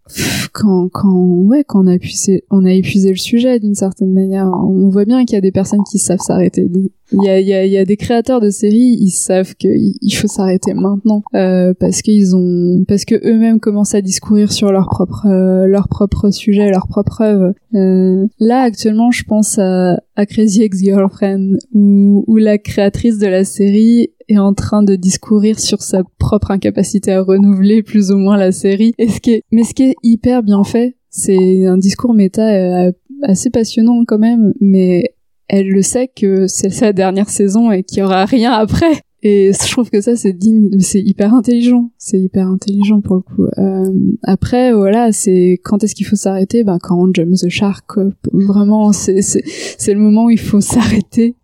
[0.52, 4.46] quand, quand, ouais, quand on a épuisé, on a épuisé le sujet d'une certaine manière.
[4.46, 6.70] On voit bien qu'il y a des personnes qui savent s'arrêter.
[7.12, 10.26] Il y a, y, a, y a des créateurs de séries, ils savent qu'il faut
[10.26, 15.26] s'arrêter maintenant euh, parce qu'ils ont, parce que eux-mêmes commencent à discourir sur leur propre,
[15.26, 17.52] euh, leur propre sujet, leur propre œuvre.
[17.74, 23.44] Euh, là, actuellement, je pense à, à Crazy Ex-Girlfriend où, où la créatrice de la
[23.44, 28.36] série est en train de discourir sur sa propre incapacité à renouveler plus ou moins
[28.36, 28.92] la série.
[28.98, 32.48] Et ce qui est, mais ce qui est hyper bien fait, c'est un discours méta
[32.48, 32.92] euh,
[33.22, 35.14] assez passionnant quand même, mais
[35.48, 39.00] elle le sait que c'est sa dernière saison et qu'il y aura rien après.
[39.22, 43.22] Et je trouve que ça c'est digne, c'est hyper intelligent, c'est hyper intelligent pour le
[43.22, 43.46] coup.
[43.58, 43.92] Euh,
[44.22, 46.64] après voilà, c'est quand est-ce qu'il faut s'arrêter?
[46.64, 48.04] Ben quand on jump the shark, quoi.
[48.32, 51.34] vraiment c'est c'est le moment où il faut s'arrêter,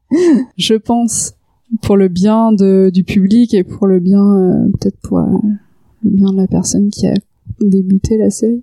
[0.57, 1.35] je pense,
[1.81, 5.27] pour le bien de du public et pour le bien euh, peut-être pour euh,
[6.05, 7.15] le bien de la personne qui a
[7.61, 8.63] débuté la série.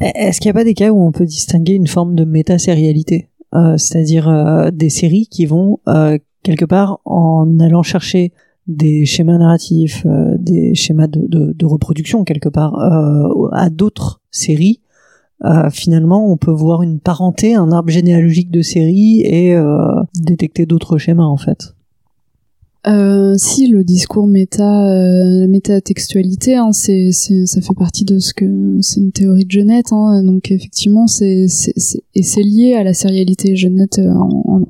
[0.00, 3.28] Est-ce qu'il n'y a pas des cas où on peut distinguer une forme de méta-sérialité?
[3.30, 8.32] euh, c'est-à-dire euh, des séries qui vont euh, quelque part en allant chercher
[8.66, 10.04] des schémas narratifs,
[10.38, 12.74] des schémas de, reproduction quelque part
[13.52, 14.80] à d'autres séries.
[15.70, 19.56] finalement, on peut voir une parenté, un arbre généalogique de séries et
[20.16, 21.75] détecter d'autres schémas en fait.
[22.88, 28.32] Euh, si le discours méta, euh, la métatextualité, hein, c'est, ça fait partie de ce
[28.32, 28.46] que
[28.80, 31.46] c'est une théorie de Jeannette, hein, donc effectivement c'est,
[32.14, 34.60] et c'est lié à la sérialité Jeannette euh, en, en,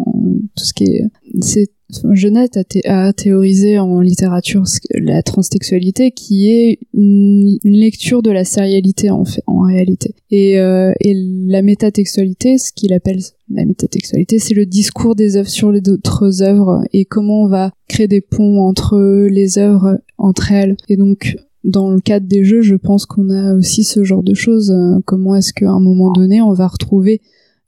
[0.56, 1.04] tout ce qui est,
[1.42, 1.68] c'est
[2.12, 4.64] Jeannette a, théorisé en littérature
[4.94, 9.24] la transtexualité qui est une, lecture de la sérialité en
[9.60, 10.14] réalité.
[10.30, 15.48] Et, euh, et la métatextualité ce qu'il appelle la métatextualité c'est le discours des œuvres
[15.48, 20.52] sur les autres œuvres et comment on va créer des ponts entre les œuvres entre
[20.52, 20.76] elles.
[20.88, 24.34] Et donc dans le cadre des jeux je pense qu'on a aussi ce genre de
[24.34, 24.74] choses
[25.04, 27.20] comment est-ce qu'à un moment donné on va retrouver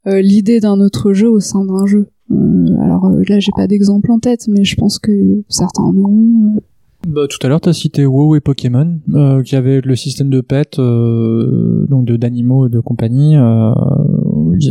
[0.07, 1.99] euh, l'idée d'un autre jeu au sein d'un jeu.
[1.99, 5.97] euh, alors euh, là, j'ai pas d'exemple en tête, mais je pense que certains en
[5.97, 6.57] auront.
[6.57, 6.61] Euh.
[7.07, 10.31] Bah, tout à l'heure, tu as cité WoW et Pokémon, euh, qui avait le système
[10.31, 13.37] de pets, euh, donc d'animaux et de compagnie.
[13.37, 13.73] Euh,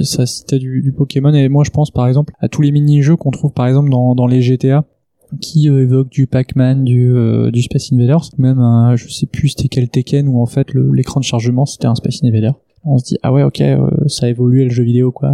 [0.03, 3.31] ça citait du, Pokémon, et moi je pense par exemple à tous les mini-jeux qu'on
[3.31, 4.83] trouve par exemple dans, les GTA,
[5.39, 7.13] qui euh, évoquent du Pac-Man, du,
[7.51, 11.21] du Space Invaders, même un, je sais plus c'était quel Tekken, où en fait l'écran
[11.21, 12.51] de chargement c'était un Space Invader
[12.87, 15.31] on se dit ah ouais ok euh, ça a évolué le jeu vidéo quoi.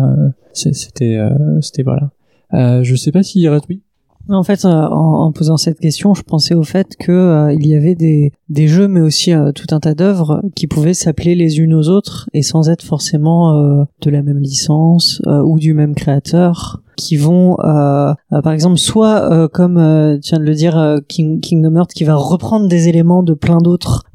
[0.53, 2.09] C'était euh, c'était voilà.
[2.53, 3.81] Euh, je sais pas s'il oui.
[4.29, 8.31] En fait, en, posant cette question, je pensais au fait que il y avait des,
[8.47, 12.29] des jeux, mais aussi tout un tas d'œuvres qui pouvaient s'appeler les unes aux autres
[12.31, 18.53] et sans être forcément de la même licence ou du même créateur, qui vont, par
[18.53, 19.75] exemple, soit comme
[20.23, 24.05] tu de le dire, King, Kingdom Hearts, qui va reprendre des éléments de plein d'autres,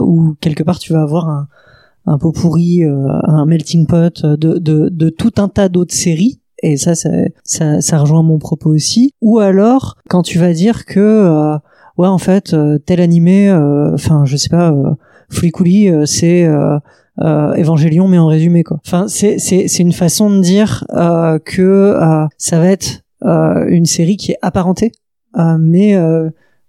[0.00, 1.46] ou quelque part tu vas avoir un,
[2.06, 6.40] un pot pourri, euh, un melting pot de, de, de tout un tas d'autres séries
[6.64, 7.10] et ça, ça,
[7.44, 9.12] ça, ça, rejoint mon propos aussi.
[9.20, 11.58] Ou alors, quand tu vas dire que, euh,
[11.98, 13.52] ouais, en fait, euh, tel animé,
[13.92, 16.48] enfin, je sais pas, euh, c'est
[17.56, 18.78] Évangélion, mais en résumé, quoi.
[18.86, 20.86] Enfin, c'est, c'est, c'est une façon de dire
[21.44, 21.98] que
[22.38, 24.92] ça va être une série qui est apparentée,
[25.58, 25.96] mais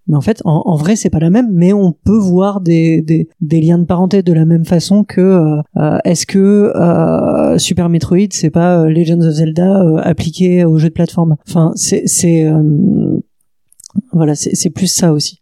[0.08, 3.02] mais en fait, en, en vrai, c'est pas la même, mais on peut voir des,
[3.02, 7.58] des, des liens de parenté de la même façon que euh, euh est-ce que euh,
[7.58, 11.36] Super Metroid, c'est pas euh, Legends of Zelda appliqué au jeu de plateforme?
[11.48, 12.06] Enfin, c'est
[14.12, 15.42] voilà, c'est plus ça aussi.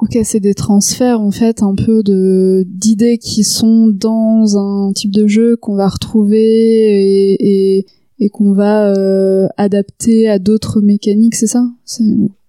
[0.00, 5.10] Ok, c'est des transferts en fait un peu de d'idées qui sont dans un type
[5.10, 7.86] de jeu qu'on va retrouver et, et,
[8.18, 11.66] et qu'on va euh, adapter à d'autres mécaniques, c'est ça?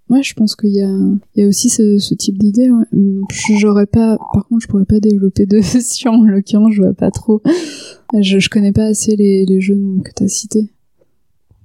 [0.10, 0.89] Ouais, je pense qu'il y a,
[1.36, 2.70] il y a aussi ce, type d'idée.
[2.70, 2.86] Ouais.
[3.58, 7.41] J'aurais pas, par contre, je pourrais pas développer dessus en l'occurrence, je vois pas trop.
[8.20, 10.72] Je, je connais pas assez les, jeux que t'as cités.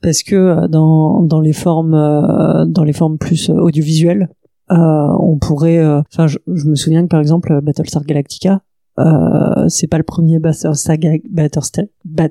[0.00, 4.28] Parce que euh, dans, dans les formes, euh, dans les formes plus euh, audiovisuelles,
[4.70, 5.82] on pourrait,
[6.12, 8.60] enfin, je, me souviens que par exemple Battlestar Galactica,
[9.68, 10.74] c'est pas le premier Battlestar,
[11.30, 12.28] Battlestar, Bat,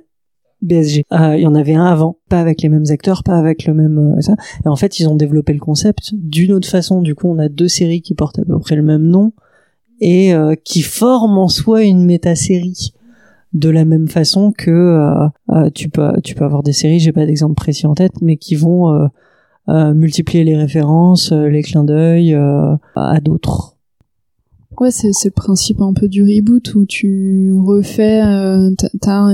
[0.62, 1.04] BSG.
[1.12, 3.74] Euh, il y en avait un avant, pas avec les mêmes acteurs, pas avec le
[3.74, 4.36] même euh, ça.
[4.66, 7.02] Et en fait, ils ont développé le concept d'une autre façon.
[7.02, 9.34] Du coup, on a deux séries qui portent à peu près le même nom
[10.00, 12.94] et euh, qui forment en soi une méta-série
[13.54, 15.30] de la même façon que
[15.74, 18.56] tu peux tu peux avoir des séries, j'ai pas d'exemple précis en tête, mais qui
[18.56, 19.10] vont
[19.68, 23.78] multiplier les références, les clins d'œil à d'autres.
[24.80, 28.22] Ouais, c'est le principe un peu du reboot où tu refais,
[29.02, 29.34] t'as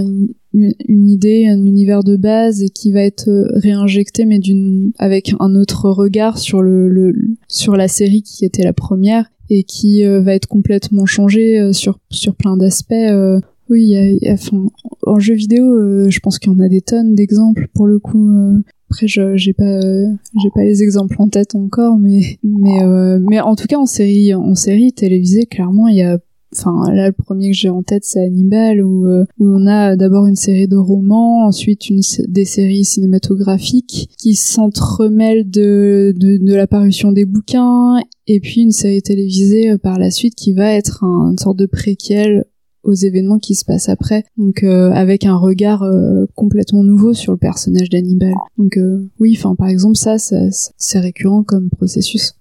[0.54, 5.34] une, idée, un univers de base et qui va être euh, réinjecté mais d'une avec
[5.40, 7.14] un autre regard sur le, le
[7.48, 11.74] sur la série qui était la première et qui euh, va être complètement changé euh,
[11.74, 12.94] sur sur plein d'aspects.
[12.94, 13.40] euh.
[13.70, 14.68] oui, y y a- enfin,
[15.06, 18.62] en jeu vidéo, je pense qu'il y en a des tonnes d'exemples pour le coup.
[18.90, 22.80] Après, j'ai pas j'ai pas les exemples en tête encore, mais mais
[23.28, 26.20] mais en tout cas en série en série télévisée, clairement, il y a
[26.56, 30.26] Enfin, là, le premier que j'ai en tête, c'est Hannibal, où, euh, on a d'abord
[30.28, 31.82] une série de romans, ensuite
[32.28, 37.98] des séries cinématographiques qui s'entremêlent de, de, la parution des bouquins,
[38.28, 41.58] et puis une série télévisée euh, par la suite qui va être un- une sorte
[41.58, 42.46] de préquel
[42.84, 45.90] aux événements qui se passent après, donc euh, avec un regard
[46.36, 48.34] complètement nouveau sur le personnage d'Hannibal.
[48.58, 48.78] Donc
[49.22, 50.36] oui, enfin par exemple ça, ça
[50.78, 52.34] c'est récurrent comme processus.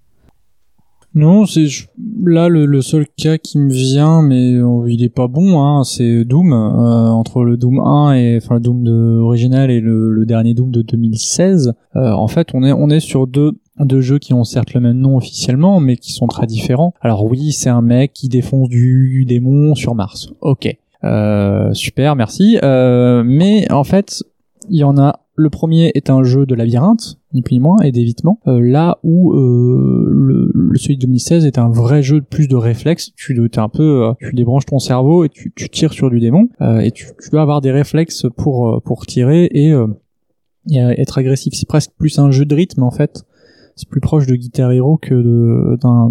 [1.15, 1.67] Non, c'est
[2.25, 5.63] là le, seul cas qui me vient, mais euh, il est pas bon.
[5.63, 9.81] Hein, c'est Doom euh, entre le Doom 1 et enfin le Doom de, original et
[9.81, 11.75] le, le dernier Doom de 2016.
[11.97, 14.81] Euh, en fait, on est on est sur deux deux jeux qui ont certes le
[14.81, 16.95] même nom officiellement, mais qui sont très différents.
[17.01, 20.33] Alors oui, c'est un mec qui défonce du démon sur Mars.
[20.41, 22.59] Ok, euh, super, merci.
[22.63, 24.23] Euh, mais en fait,
[24.69, 25.19] il y en a.
[25.35, 28.39] Le premier est un jeu de labyrinthe, ni plus ni moins, et d'évitement.
[28.47, 32.49] Euh, là où euh, le, le celui de 2016 est un vrai jeu de plus
[32.49, 33.13] de réflexes.
[33.17, 36.49] Tu t'es un peu, euh, tu débranches ton cerveau et tu, tires sur du démon.
[36.61, 39.75] et tu, tu dois avoir des réflexes pour pour tirer et,
[40.71, 41.55] être agressif.
[41.55, 43.25] C'est presque plus un jeu de rythme en fait.
[43.77, 45.15] C'est plus proche de Guitar Hero que
[45.77, 46.11] d'un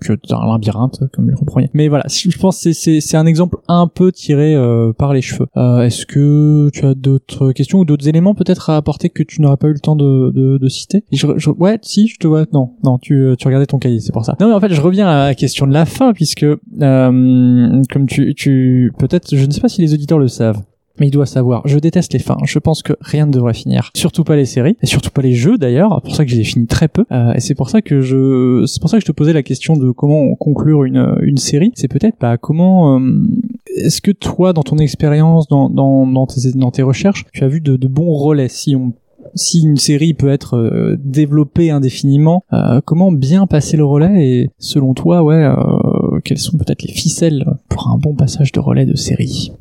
[0.00, 1.70] que d'un labyrinthe comme le premier.
[1.74, 5.22] Mais voilà, je pense c'est c'est c'est un exemple un peu tiré euh, par les
[5.22, 5.46] cheveux.
[5.56, 9.40] Euh, Est-ce que tu as d'autres questions ou d'autres éléments peut-être à apporter que tu
[9.40, 11.04] n'auras pas eu le temps de de, de citer?
[11.12, 12.44] Je, je- Ouais, si, je te vois.
[12.52, 14.36] Non, non, tu tu regardais ton cahier, c'est pour ça.
[14.40, 18.06] Non, mais en fait, je reviens à la question de la fin puisque euh, comme
[18.06, 20.62] tu tu peut-être, je ne sais pas si les auditeurs le savent.
[20.98, 22.38] Mais il doit savoir, je déteste les fins.
[22.44, 23.90] Je pense que rien ne devrait finir.
[23.94, 26.00] Surtout pas les séries, et surtout pas les jeux d'ailleurs.
[26.02, 27.04] Pour ça que je les finis très peu.
[27.12, 29.42] Euh, et c'est pour ça que je, c'est pour ça que je te posais la
[29.42, 31.72] question de comment conclure une une série.
[31.74, 32.98] C'est peut-être pas comment.
[32.98, 33.28] euh,
[33.76, 37.48] Est-ce que toi, dans ton expérience, dans dans dans tes dans tes recherches, tu as
[37.48, 38.48] vu de, de bons relais?
[38.48, 38.92] Si on
[39.34, 44.24] si une série peut être euh, développée indéfiniment, euh, comment bien passer le relais?
[44.26, 48.60] Et selon toi, ouais, euh, quelles sont peut-être les ficelles pour un bon passage de
[48.60, 49.52] relais de série?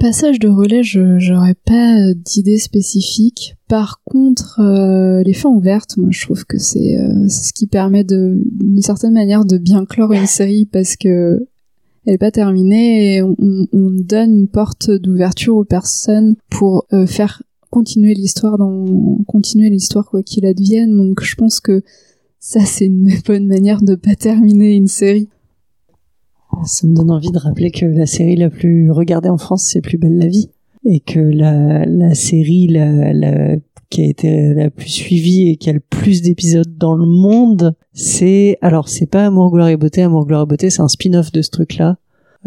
[0.00, 3.56] Passage de relais, je j'aurais pas d'idée spécifique.
[3.68, 8.02] Par contre, euh, les fins ouvertes, moi je trouve que c'est euh, ce qui permet
[8.02, 11.46] d'une certaine manière de bien clore une série parce que
[12.06, 13.36] elle est pas terminée et on
[13.72, 20.22] donne une porte d'ouverture aux personnes pour euh, faire continuer l'histoire dans continuer l'histoire quoi
[20.22, 20.96] qu'il advienne.
[20.96, 21.82] Donc je pense que
[22.38, 25.28] ça c'est une bonne manière de pas terminer une série.
[26.64, 29.80] Ça me donne envie de rappeler que la série la plus regardée en France, c'est
[29.80, 30.50] Plus belle la vie.
[30.84, 33.56] Et que la, la série la, la,
[33.90, 37.74] qui a été la plus suivie et qui a le plus d'épisodes dans le monde,
[37.92, 38.56] c'est...
[38.62, 40.02] Alors, c'est pas Amour, gloire et beauté.
[40.02, 41.98] Amour, gloire et beauté, c'est un spin-off de ce truc-là.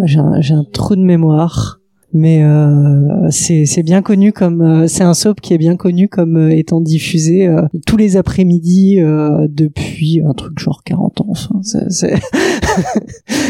[0.06, 1.80] J'ai un, un trou de mémoire.
[2.14, 6.38] Mais euh, c'est bien connu comme euh, c'est un soap qui est bien connu comme
[6.38, 11.28] euh, étant diffusé euh, tous les après-midi euh, depuis un truc genre 40 ans.
[11.30, 11.60] Enfin,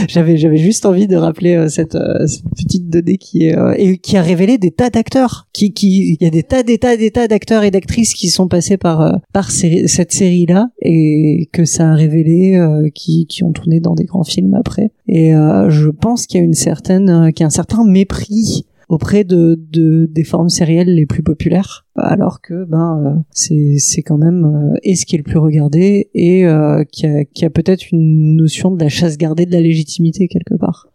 [0.07, 4.21] j'avais j'avais juste envie de rappeler cette, cette petite donnée qui est et qui a
[4.21, 7.27] révélé des tas d'acteurs qui qui il y a des tas des tas des tas
[7.27, 11.95] d'acteurs et d'actrices qui sont passés par par cette série là et que ça a
[11.95, 12.59] révélé
[12.93, 16.45] qui qui ont tourné dans des grands films après et je pense qu'il y a
[16.45, 18.52] une certaine qu'il y a un certain mépris
[18.93, 24.03] auprès de, de des formes sérielles les plus populaires alors que ben euh, c'est c'est
[24.03, 27.43] quand même euh, et ce qui est le plus regardé et euh, qui a qui
[27.43, 30.89] a peut-être une notion de la chasse gardée de la légitimité quelque part.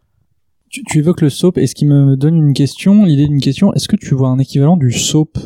[0.70, 3.74] tu, tu évoques le soap et ce qui me donne une question, l'idée d'une question,
[3.74, 5.38] est-ce que tu vois un équivalent du soap?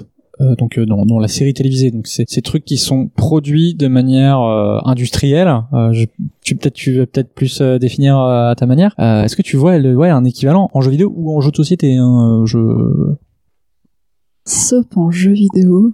[0.42, 1.90] Euh, donc euh, dans, dans la série télévisée.
[1.90, 5.50] Donc c'est ces trucs qui sont produits de manière euh, industrielle.
[5.92, 6.06] Je,
[6.42, 8.94] tu peut-être veux peut-être plus définir à ta manière.
[8.98, 11.56] Est-ce que tu vois le, ouais un équivalent en jeu vidéo ou en jeu de
[11.56, 12.58] société hein, euh, je
[14.44, 15.92] Soap en jeu vidéo.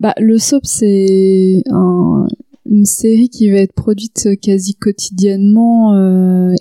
[0.00, 2.26] Bah, le soap, c'est un-
[2.66, 5.94] une série qui va être produite quasi quotidiennement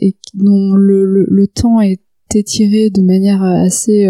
[0.02, 2.02] et dont le, le, temps est
[2.36, 4.06] étiré de manière assez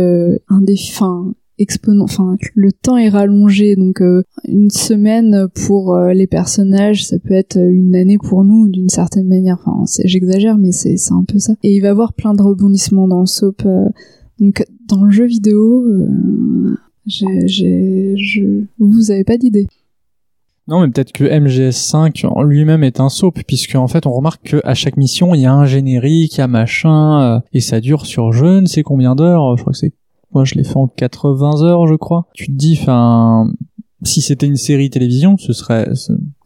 [0.49, 6.28] indéfi- enfin, exponent enfin le temps est rallongé donc euh, une semaine pour euh, les
[6.28, 10.95] personnages ça peut être une année pour nous d'une certaine manière enfin j'exagère mais c'est
[11.12, 13.86] un peu ça et il va y avoir plein de rebondissements dans le soap euh,
[14.39, 15.86] donc dans le jeu vidéo
[17.06, 19.68] je, vous avez pas d'idée.
[20.68, 24.43] non mais peut-être que MGS5 en lui-même est un soap puisque en fait on remarque
[24.43, 27.80] que à chaque mission il y a un générique il y a machin et ça
[27.80, 29.93] dure sur je ne sais combien d'heures je crois que c'est
[30.34, 32.27] Moi, je l'ai fait en 80 heures, je crois.
[32.34, 33.51] Tu te dis, enfin,
[34.03, 35.89] si c'était une série télévision, ce serait.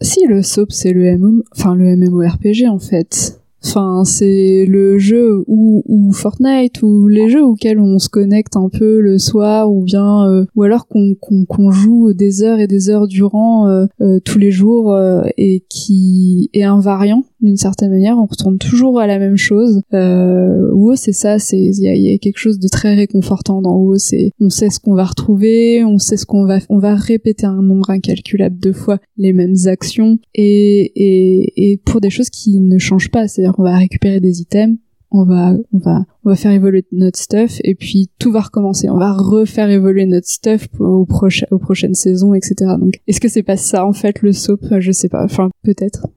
[0.01, 1.43] Si le soap c'est le MMO,
[1.75, 3.41] le MMORPG en fait.
[3.67, 9.01] Enfin, c'est le jeu ou, Fortnite ou les jeux auxquels on se connecte un peu
[9.01, 13.67] le soir ou bien euh, ou alors qu'on joue des heures et des heures durant
[13.67, 14.97] euh, euh, tous les jours
[15.37, 18.17] et qui est invariant d'une certaine manière.
[18.17, 19.81] On retourne toujours à la même chose.
[19.93, 21.37] Euh, c'est ça.
[21.37, 23.97] C'est il y a, y a quelque chose de très réconfortant dans WoW.
[23.97, 27.45] C'est on sait ce qu'on va retrouver, on sait ce qu'on va on va répéter
[27.45, 32.59] un nombre incalculable de fois les mêmes actions et et, et pour des choses qui
[32.59, 33.27] ne changent pas.
[33.27, 34.77] C'est-à-dire on va récupérer des items,
[35.11, 38.89] on va on va on va faire évoluer notre stuff et puis tout va recommencer.
[38.89, 41.07] On va refaire évoluer notre stuff aux,
[41.51, 42.73] aux prochaines saisons, etc.
[42.79, 44.61] Donc est-ce que c'est pas ça en fait le soap?
[44.79, 45.23] Je sais pas.
[45.23, 46.07] Enfin peut-être.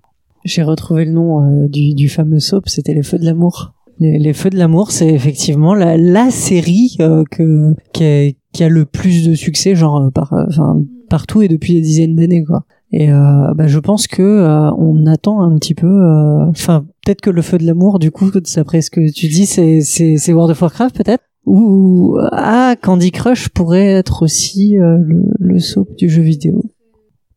[0.45, 3.75] J'ai retrouvé le nom euh, du, du fameux soap, c'était Les Feux de l'amour.
[3.99, 8.87] Les, Feux de l'amour, c'est effectivement la, série euh, que, qui, a, qui a le
[8.87, 12.65] plus de succès, genre euh, par, enfin, partout et depuis des dizaines d'années, quoi.
[12.93, 15.87] Et euh, bah, je pense que euh, on attend un petit peu.
[15.87, 19.47] euh, Enfin, peut-être que le feu de l'amour, du coup, d'après ce que tu dis,
[19.47, 21.23] c'est c'est World of Warcraft, peut-être?
[21.47, 26.63] Ou ah, Candy Crush pourrait être aussi euh, le, le soap du jeu vidéo.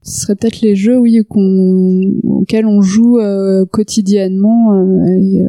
[0.02, 4.74] Ce serait peut-être les jeux, oui, qu'on, auxquels on joue euh, quotidiennement
[5.08, 5.46] et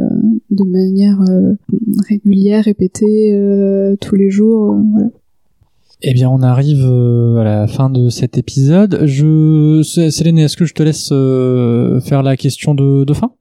[0.51, 1.19] de manière
[2.09, 3.37] régulière, répétée
[4.01, 4.77] tous les jours.
[4.93, 5.09] voilà.
[6.07, 9.07] Eh bien, on arrive euh, à la fin de cet épisode.
[9.07, 13.33] Je, Cé- Célène, est-ce que je te laisse euh, faire la question de, de fin?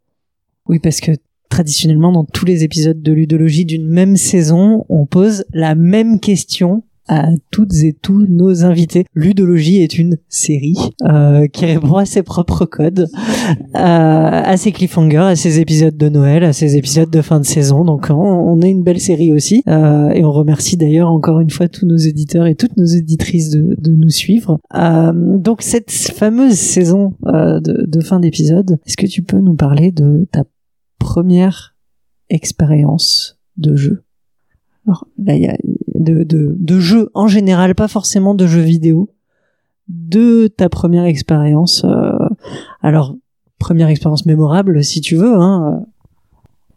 [0.70, 1.12] Oui, parce que
[1.50, 6.84] traditionnellement, dans tous les épisodes de ludologie d'une même saison, on pose la même question
[7.08, 9.06] à toutes et tous nos invités.
[9.14, 13.08] Ludologie est une série euh, qui répond à ses propres codes,
[13.76, 17.46] euh, à ses cliffhangers, à ses épisodes de Noël, à ses épisodes de fin de
[17.46, 17.84] saison.
[17.84, 19.64] Donc on, est une belle série aussi.
[19.68, 23.50] Euh, et on remercie d'ailleurs encore une fois tous nos éditeurs et toutes nos éditrices
[23.50, 24.60] de, nous suivre.
[24.74, 30.28] Donc cette fameuse saison de, de fin d'épisode, est-ce que tu peux nous parler de
[30.32, 30.46] ta
[31.00, 31.76] première
[32.30, 34.04] expérience de jeu?
[34.86, 35.58] Alors là, il y a
[35.96, 39.10] de, de, de jeu en général, pas forcément de jeux vidéo,
[39.88, 41.84] de ta première expérience.
[41.86, 42.18] euh,
[42.82, 43.16] alors,
[43.60, 45.36] première expérience mémorable, si tu veux.
[45.36, 45.86] Hein,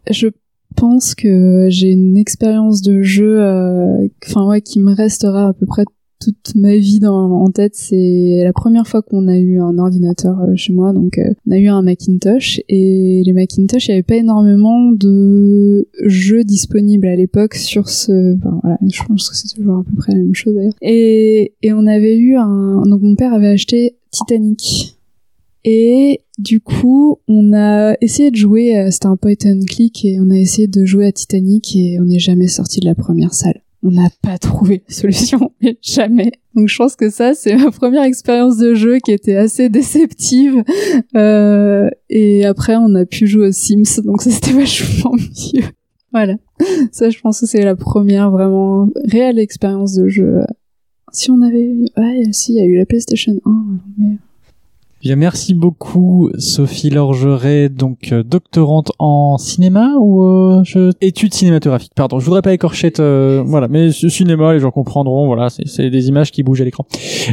[0.09, 0.27] Je
[0.75, 5.83] pense que j'ai une expérience de jeu, euh, ouais, qui me restera à peu près
[6.19, 7.75] toute ma vie dans, en tête.
[7.75, 11.51] C'est la première fois qu'on a eu un ordinateur euh, chez moi, donc euh, on
[11.51, 17.07] a eu un Macintosh et les Macintosh, il n'y avait pas énormément de jeux disponibles
[17.07, 18.35] à l'époque sur ce.
[18.61, 20.75] Voilà, je pense que c'est toujours à peu près la même chose d'ailleurs.
[20.81, 22.83] Et, et on avait eu un.
[22.85, 24.97] Donc mon père avait acheté Titanic.
[25.69, 30.17] Et du coup, on a essayé de jouer, euh, c'était un point and click, et
[30.21, 33.33] on a essayé de jouer à Titanic et on n'est jamais sorti de la première
[33.33, 33.61] salle.
[33.83, 36.31] On n'a pas trouvé de solution, mais jamais.
[36.55, 40.63] Donc je pense que ça, c'est ma première expérience de jeu qui était assez déceptive.
[41.15, 45.63] Euh, et après, on a pu jouer aux Sims, donc ça c'était vachement mieux.
[46.11, 46.35] Voilà.
[46.91, 50.39] Ça, je pense que c'est la première vraiment réelle expérience de jeu.
[51.11, 51.71] Si on avait.
[51.95, 53.65] Ouais, si, il y a eu la PlayStation 1,
[53.97, 54.17] mais...
[54.99, 60.91] Bien, merci beaucoup Sophie Lorgeret, donc euh, doctorante en cinéma ou euh, je...
[61.01, 61.91] études cinématographiques.
[61.95, 62.91] Pardon, je voudrais pas écorcher.
[62.99, 65.27] euh, voilà, mais ce cinéma, les gens comprendront.
[65.27, 66.85] Voilà, c'est- des images qui bougent à l'écran.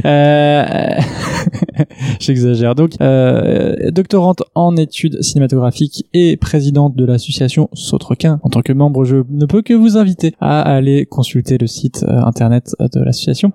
[0.04, 0.64] Euh...
[2.20, 2.74] J'exagère.
[2.74, 8.40] Donc, euh, doctorante en études cinématographiques et présidente de l'association Sautrequin.
[8.42, 12.04] En tant que membre, je ne peux que vous inviter à aller consulter le site
[12.06, 13.52] euh, internet de l'association.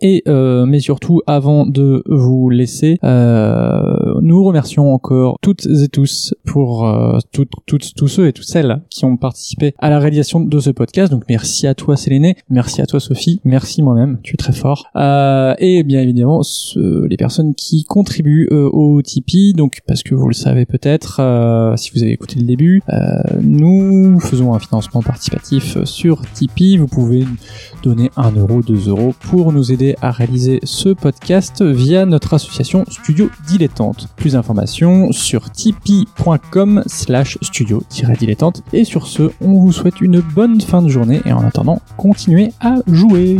[0.00, 6.34] Et euh, mais surtout, avant de vous laisser, euh, nous remercions encore toutes et tous
[6.44, 10.40] pour euh, toutes, toutes, tous ceux et toutes celles qui ont participé à la réalisation
[10.40, 11.10] de ce podcast.
[11.12, 14.86] Donc merci à toi Séléné, merci à toi Sophie, merci moi-même, tu es très fort.
[14.96, 19.52] Euh, et bien évidemment ce- les personnes qui contribuent euh, au Tipeee.
[19.54, 22.82] Donc parce que vous le savez peut-être, euh, si vous avez écouté le début,
[23.42, 26.76] nous faisons un financement participatif sur Tipeee.
[26.76, 27.24] Vous pouvez
[27.82, 33.30] donner 1 euro, 2 euros pour nous à réaliser ce podcast via notre association Studio
[33.46, 34.08] Dilettante.
[34.16, 38.62] Plus d'informations sur tipeee.com slash studio-dilettante.
[38.72, 42.52] Et sur ce, on vous souhaite une bonne fin de journée et en attendant, continuez
[42.60, 43.38] à jouer.